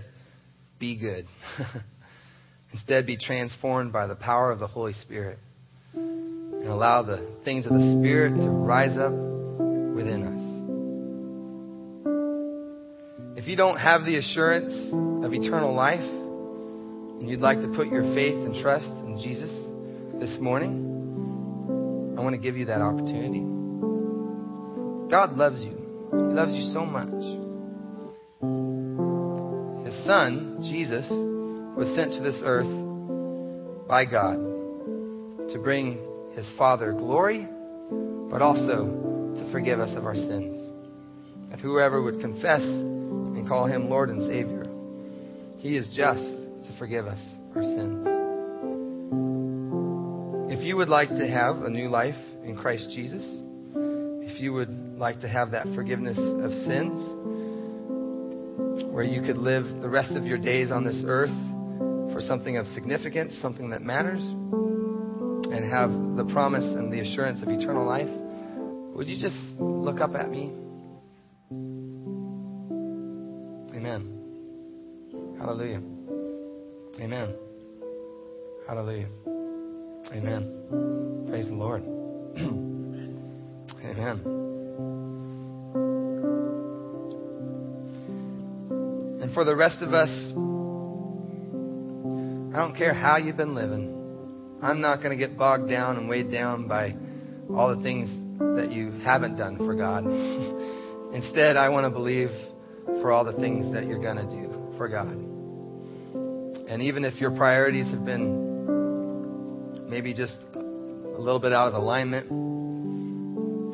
be 0.79 0.97
good. 0.97 1.27
instead, 2.73 3.05
be 3.05 3.15
transformed 3.15 3.93
by 3.93 4.07
the 4.07 4.15
power 4.15 4.49
of 4.49 4.57
the 4.57 4.65
Holy 4.65 4.93
Spirit 4.93 5.37
and 5.93 6.67
allow 6.67 7.03
the 7.03 7.29
things 7.45 7.67
of 7.67 7.73
the 7.73 7.97
Spirit 7.99 8.35
to 8.41 8.49
rise 8.49 8.97
up 8.97 9.13
within 9.13 10.23
us. 10.25 10.39
If 13.37 13.47
you 13.47 13.55
don't 13.55 13.77
have 13.77 14.03
the 14.05 14.17
assurance 14.17 14.73
of 15.23 15.31
eternal 15.31 15.75
life 15.75 15.99
and 15.99 17.29
you'd 17.29 17.41
like 17.41 17.61
to 17.61 17.71
put 17.75 17.87
your 17.87 18.01
faith 18.15 18.33
and 18.33 18.63
trust 18.63 18.89
in 19.05 19.21
Jesus 19.23 19.51
this 20.19 20.39
morning, 20.41 22.15
I 22.17 22.21
want 22.21 22.33
to 22.33 22.41
give 22.41 22.57
you 22.57 22.65
that 22.65 22.81
opportunity. 22.81 23.45
God 25.11 25.37
loves 25.37 25.61
you. 25.61 25.77
He 26.11 26.33
loves 26.33 26.53
you 26.53 26.73
so 26.73 26.83
much. 26.83 27.48
Son, 30.09 30.57
Jesus, 30.63 31.05
was 31.77 31.95
sent 31.95 32.13
to 32.13 32.19
this 32.21 32.41
earth 32.43 32.65
by 33.87 34.05
God 34.05 34.37
to 35.53 35.59
bring 35.61 35.99
his 36.33 36.47
Father 36.57 36.93
glory, 36.93 37.47
but 38.31 38.41
also 38.41 39.35
to 39.37 39.51
forgive 39.51 39.79
us 39.79 39.95
of 39.95 40.05
our 40.05 40.15
sins. 40.15 40.67
That 41.51 41.59
whoever 41.59 42.01
would 42.01 42.19
confess 42.21 42.61
and 42.61 43.47
call 43.47 43.67
him 43.67 43.87
Lord 43.87 44.09
and 44.09 44.21
Savior, 44.27 44.65
he 45.59 45.77
is 45.77 45.87
just 45.95 46.23
to 46.23 46.75
forgive 46.79 47.05
us 47.05 47.21
our 47.55 47.61
sins. 47.61 48.07
If 50.51 50.65
you 50.65 50.75
would 50.75 50.89
like 50.89 51.09
to 51.09 51.27
have 51.27 51.57
a 51.57 51.69
new 51.69 51.87
life 51.87 52.17
in 52.43 52.57
Christ 52.57 52.89
Jesus, 52.95 53.23
if 54.25 54.41
you 54.41 54.53
would 54.53 54.75
like 54.97 55.21
to 55.21 55.27
have 55.27 55.51
that 55.51 55.67
forgiveness 55.75 56.17
of 56.17 56.51
sins, 56.65 56.97
where 58.91 59.03
you 59.03 59.21
could 59.21 59.37
live 59.37 59.81
the 59.81 59.89
rest 59.89 60.11
of 60.11 60.25
your 60.25 60.37
days 60.37 60.71
on 60.71 60.83
this 60.83 61.03
earth 61.05 61.29
for 62.11 62.21
something 62.21 62.57
of 62.57 62.65
significance, 62.67 63.37
something 63.41 63.69
that 63.69 63.81
matters, 63.81 64.21
and 64.21 65.71
have 65.71 65.91
the 66.17 66.31
promise 66.33 66.63
and 66.63 66.91
the 66.91 66.99
assurance 66.99 67.41
of 67.41 67.49
eternal 67.49 67.85
life, 67.85 68.09
would 68.95 69.07
you 69.07 69.19
just 69.19 69.37
look 69.59 70.01
up 70.01 70.15
at 70.15 70.29
me? 70.29 70.51
Amen. 73.75 75.35
Hallelujah. 75.39 75.81
Amen. 76.99 77.35
Hallelujah. 78.67 79.07
Amen. 80.11 81.25
Praise 81.29 81.47
the 81.47 81.53
Lord. 81.53 81.81
Amen. 83.85 84.48
And 89.29 89.35
for 89.35 89.45
the 89.45 89.55
rest 89.55 89.77
of 89.81 89.93
us, 89.93 90.09
I 92.51 92.57
don't 92.57 92.75
care 92.75 92.95
how 92.95 93.17
you've 93.17 93.37
been 93.37 93.53
living. 93.53 94.57
I'm 94.59 94.81
not 94.81 95.03
going 95.03 95.15
to 95.15 95.27
get 95.27 95.37
bogged 95.37 95.69
down 95.69 95.97
and 95.97 96.09
weighed 96.09 96.31
down 96.31 96.67
by 96.67 96.95
all 97.53 97.75
the 97.75 97.83
things 97.83 98.09
that 98.57 98.71
you 98.71 98.91
haven't 99.05 99.37
done 99.37 99.57
for 99.57 99.75
God. 99.75 100.03
Instead, 101.13 101.57
I 101.57 101.69
want 101.69 101.85
to 101.85 101.91
believe 101.91 102.31
for 103.03 103.11
all 103.11 103.23
the 103.23 103.33
things 103.33 103.71
that 103.71 103.85
you're 103.85 104.01
going 104.01 104.17
to 104.17 104.23
do 104.23 104.73
for 104.77 104.89
God. 104.89 105.13
And 106.67 106.81
even 106.81 107.05
if 107.05 107.21
your 107.21 107.29
priorities 107.29 107.85
have 107.91 108.03
been 108.03 109.85
maybe 109.87 110.11
just 110.11 110.37
a 110.55 110.59
a 111.19 111.21
little 111.21 111.39
bit 111.39 111.51
out 111.51 111.67
of 111.67 111.73
alignment. 111.73 112.25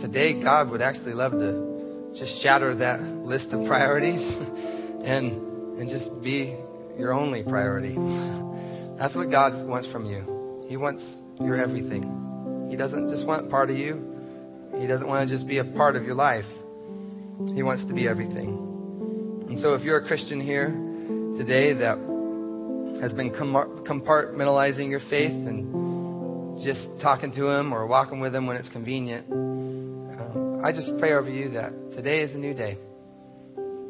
Today, 0.01 0.41
God 0.41 0.71
would 0.71 0.81
actually 0.81 1.13
love 1.13 1.33
to 1.33 2.11
just 2.17 2.41
shatter 2.41 2.75
that 2.77 2.99
list 3.01 3.49
of 3.51 3.67
priorities 3.67 4.19
and, 5.05 5.79
and 5.79 5.89
just 5.89 6.09
be 6.23 6.57
your 6.97 7.13
only 7.13 7.43
priority. 7.43 7.93
That's 8.97 9.15
what 9.15 9.29
God 9.29 9.67
wants 9.67 9.91
from 9.91 10.05
you. 10.05 10.65
He 10.67 10.77
wants 10.77 11.03
your 11.39 11.61
everything. 11.61 12.67
He 12.69 12.77
doesn't 12.77 13.09
just 13.09 13.25
want 13.27 13.49
part 13.49 13.69
of 13.69 13.77
you. 13.77 14.15
He 14.79 14.87
doesn't 14.87 15.07
want 15.07 15.29
to 15.29 15.35
just 15.35 15.47
be 15.47 15.59
a 15.59 15.65
part 15.65 15.95
of 15.95 16.03
your 16.03 16.15
life. 16.15 16.45
He 17.53 17.61
wants 17.63 17.85
to 17.85 17.93
be 17.93 18.07
everything. 18.07 19.45
And 19.49 19.59
so 19.59 19.73
if 19.75 19.83
you're 19.83 19.99
a 19.99 20.07
Christian 20.07 20.41
here 20.41 20.69
today 21.37 21.73
that 21.73 21.97
has 23.01 23.13
been 23.13 23.31
compartmentalizing 23.31 24.89
your 24.89 25.01
faith 25.01 25.31
and 25.31 26.63
just 26.63 26.87
talking 27.01 27.31
to 27.33 27.47
Him 27.47 27.73
or 27.73 27.85
walking 27.85 28.21
with 28.21 28.33
Him 28.33 28.47
when 28.47 28.55
it's 28.55 28.69
convenient, 28.69 29.29
um, 29.29 30.61
I 30.63 30.71
just 30.71 30.89
pray 30.97 31.13
over 31.13 31.29
you 31.29 31.49
that 31.51 31.71
today 31.95 32.21
is 32.21 32.33
a 32.33 32.37
new 32.37 32.53
day. 32.53 32.77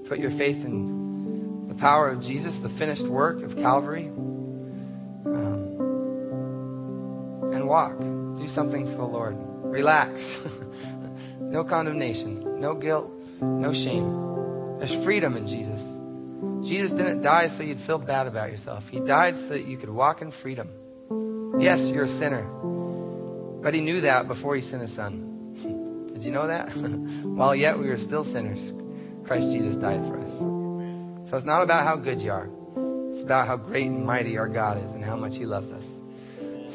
Put 0.10 0.20
your 0.20 0.32
faith 0.32 0.58
in 0.58 0.95
the 1.76 1.82
power 1.82 2.10
of 2.10 2.22
Jesus, 2.22 2.56
the 2.62 2.70
finished 2.78 3.08
work 3.08 3.42
of 3.44 3.56
Calvary, 3.56 4.08
um, 5.26 5.72
and 7.54 7.68
walk. 7.68 7.98
Do 8.00 8.48
something 8.54 8.86
for 8.86 8.98
the 8.98 9.04
Lord. 9.04 9.36
Relax. 9.64 10.14
no 11.40 11.64
condemnation, 11.64 12.62
no 12.62 12.76
guilt, 12.76 13.12
no 13.42 13.74
shame. 13.74 14.78
There's 14.80 15.04
freedom 15.04 15.36
in 15.36 15.48
Jesus. 15.48 15.82
Jesus 16.70 16.92
didn't 16.92 17.22
die 17.22 17.48
so 17.58 17.64
you'd 17.64 17.86
feel 17.86 18.00
bad 18.00 18.28
about 18.28 18.52
yourself. 18.52 18.84
He 18.90 19.00
died 19.00 19.36
so 19.36 19.50
that 19.50 19.66
you 19.66 19.78
could 19.78 19.90
walk 19.90 20.22
in 20.22 20.32
freedom. 20.42 20.70
Yes, 21.60 21.80
you're 21.94 22.06
a 22.06 22.20
sinner. 22.20 22.44
But 23.62 23.74
he 23.74 23.82
knew 23.82 24.02
that 24.02 24.28
before 24.28 24.56
he 24.56 24.62
sent 24.70 24.82
his 24.82 24.96
son. 24.96 26.12
Did 26.14 26.24
you 26.24 26.32
know 26.32 26.48
that? 26.48 26.70
While 27.24 27.56
yet 27.56 27.78
we 27.78 27.88
were 27.90 27.98
still 27.98 28.24
sinners, 28.26 28.72
Christ 29.28 29.48
Jesus 29.52 29.76
died 29.76 30.02
for 30.08 30.20
us. 30.20 30.65
So 31.30 31.38
it's 31.38 31.46
not 31.46 31.62
about 31.62 31.86
how 31.86 31.98
good 31.98 32.20
you 32.20 32.32
are. 32.32 32.48
It's 33.14 33.24
about 33.24 33.48
how 33.48 33.58
great 33.58 33.88
and 33.88 34.06
mighty 34.06 34.38
our 34.38 34.48
God 34.48 34.78
is 34.78 34.92
and 34.92 35.04
how 35.04 35.16
much 35.16 35.34
he 35.34 35.46
loves 35.46 35.72
us. 35.72 35.84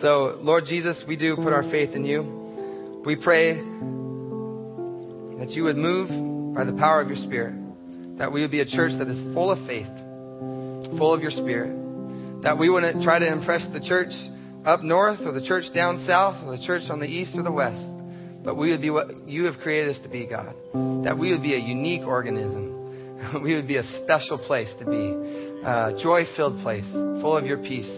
So, 0.00 0.38
Lord 0.40 0.64
Jesus, 0.66 1.02
we 1.06 1.16
do 1.16 1.36
put 1.36 1.52
our 1.52 1.62
faith 1.70 1.90
in 1.94 2.04
you. 2.04 3.02
We 3.04 3.16
pray 3.16 3.54
that 5.38 5.50
you 5.50 5.64
would 5.64 5.76
move 5.76 6.54
by 6.54 6.64
the 6.64 6.72
power 6.72 7.00
of 7.00 7.08
your 7.08 7.18
Spirit 7.18 7.54
that 8.20 8.30
we 8.30 8.42
would 8.42 8.50
be 8.50 8.60
a 8.60 8.66
church 8.66 8.92
that 8.98 9.08
is 9.08 9.18
full 9.32 9.50
of 9.50 9.66
faith, 9.66 9.88
full 10.98 11.14
of 11.14 11.22
your 11.22 11.30
spirit. 11.30 11.72
That 12.42 12.58
we 12.58 12.68
wouldn't 12.68 13.02
try 13.02 13.18
to 13.18 13.26
impress 13.26 13.66
the 13.72 13.80
church 13.80 14.12
up 14.66 14.82
north 14.82 15.20
or 15.24 15.32
the 15.32 15.44
church 15.44 15.64
down 15.74 16.04
south 16.06 16.44
or 16.44 16.54
the 16.54 16.62
church 16.62 16.82
on 16.90 17.00
the 17.00 17.06
east 17.06 17.32
or 17.34 17.42
the 17.42 17.50
west. 17.50 17.82
But 18.44 18.56
we 18.56 18.72
would 18.72 18.82
be 18.82 18.90
what 18.90 19.26
you 19.26 19.44
have 19.46 19.56
created 19.60 19.96
us 19.96 20.02
to 20.02 20.10
be, 20.10 20.26
God. 20.26 20.54
That 21.04 21.16
we 21.18 21.32
would 21.32 21.42
be 21.42 21.54
a 21.54 21.58
unique 21.58 22.02
organism. 22.02 22.79
we 23.42 23.54
would 23.54 23.68
be 23.68 23.76
a 23.76 23.84
special 24.02 24.38
place 24.38 24.72
to 24.78 24.84
be. 24.84 25.16
A 25.64 25.92
joy 26.02 26.22
filled 26.36 26.60
place, 26.62 26.86
full 27.20 27.36
of 27.36 27.44
your 27.44 27.58
peace 27.58 27.90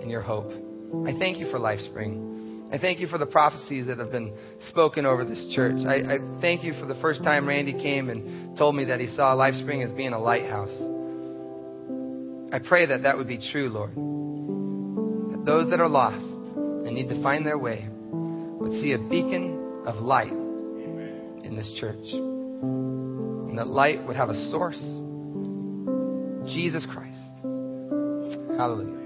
and 0.00 0.10
your 0.10 0.22
hope. 0.22 0.50
I 1.06 1.16
thank 1.18 1.38
you 1.38 1.50
for 1.50 1.58
LifeSpring. 1.58 2.72
I 2.72 2.78
thank 2.78 2.98
you 2.98 3.06
for 3.06 3.18
the 3.18 3.26
prophecies 3.26 3.86
that 3.86 3.98
have 3.98 4.10
been 4.10 4.34
spoken 4.68 5.06
over 5.06 5.24
this 5.24 5.52
church. 5.54 5.80
I, 5.86 6.14
I, 6.14 6.40
thank 6.40 6.64
you 6.64 6.72
for 6.80 6.86
the 6.86 6.96
first 7.00 7.22
time 7.22 7.46
Randy 7.46 7.72
came 7.72 8.08
and 8.08 8.56
told 8.58 8.74
me 8.74 8.86
that 8.86 9.00
he 9.00 9.06
saw 9.08 9.36
LifeSpring 9.36 9.84
as 9.84 9.92
being 9.92 10.12
a 10.12 10.18
lighthouse. 10.18 10.72
I 12.52 12.58
pray 12.66 12.86
that 12.86 13.02
that 13.02 13.16
would 13.16 13.28
be 13.28 13.38
true, 13.52 13.68
Lord. 13.68 13.90
That 15.32 15.44
those 15.44 15.70
that 15.70 15.80
are 15.80 15.88
lost 15.88 16.16
and 16.16 16.94
need 16.94 17.08
to 17.10 17.22
find 17.22 17.46
their 17.46 17.58
way 17.58 17.88
would 18.10 18.72
see 18.80 18.92
a 18.92 18.98
beacon 18.98 19.82
of 19.86 19.96
light 19.96 20.32
in 20.32 21.54
this 21.56 21.72
church. 21.78 22.33
And 23.54 23.60
that 23.60 23.68
light 23.68 24.04
would 24.04 24.16
have 24.16 24.30
a 24.30 24.50
source 24.50 24.80
Jesus 26.52 26.84
Christ. 26.90 27.20
Hallelujah. 28.58 29.03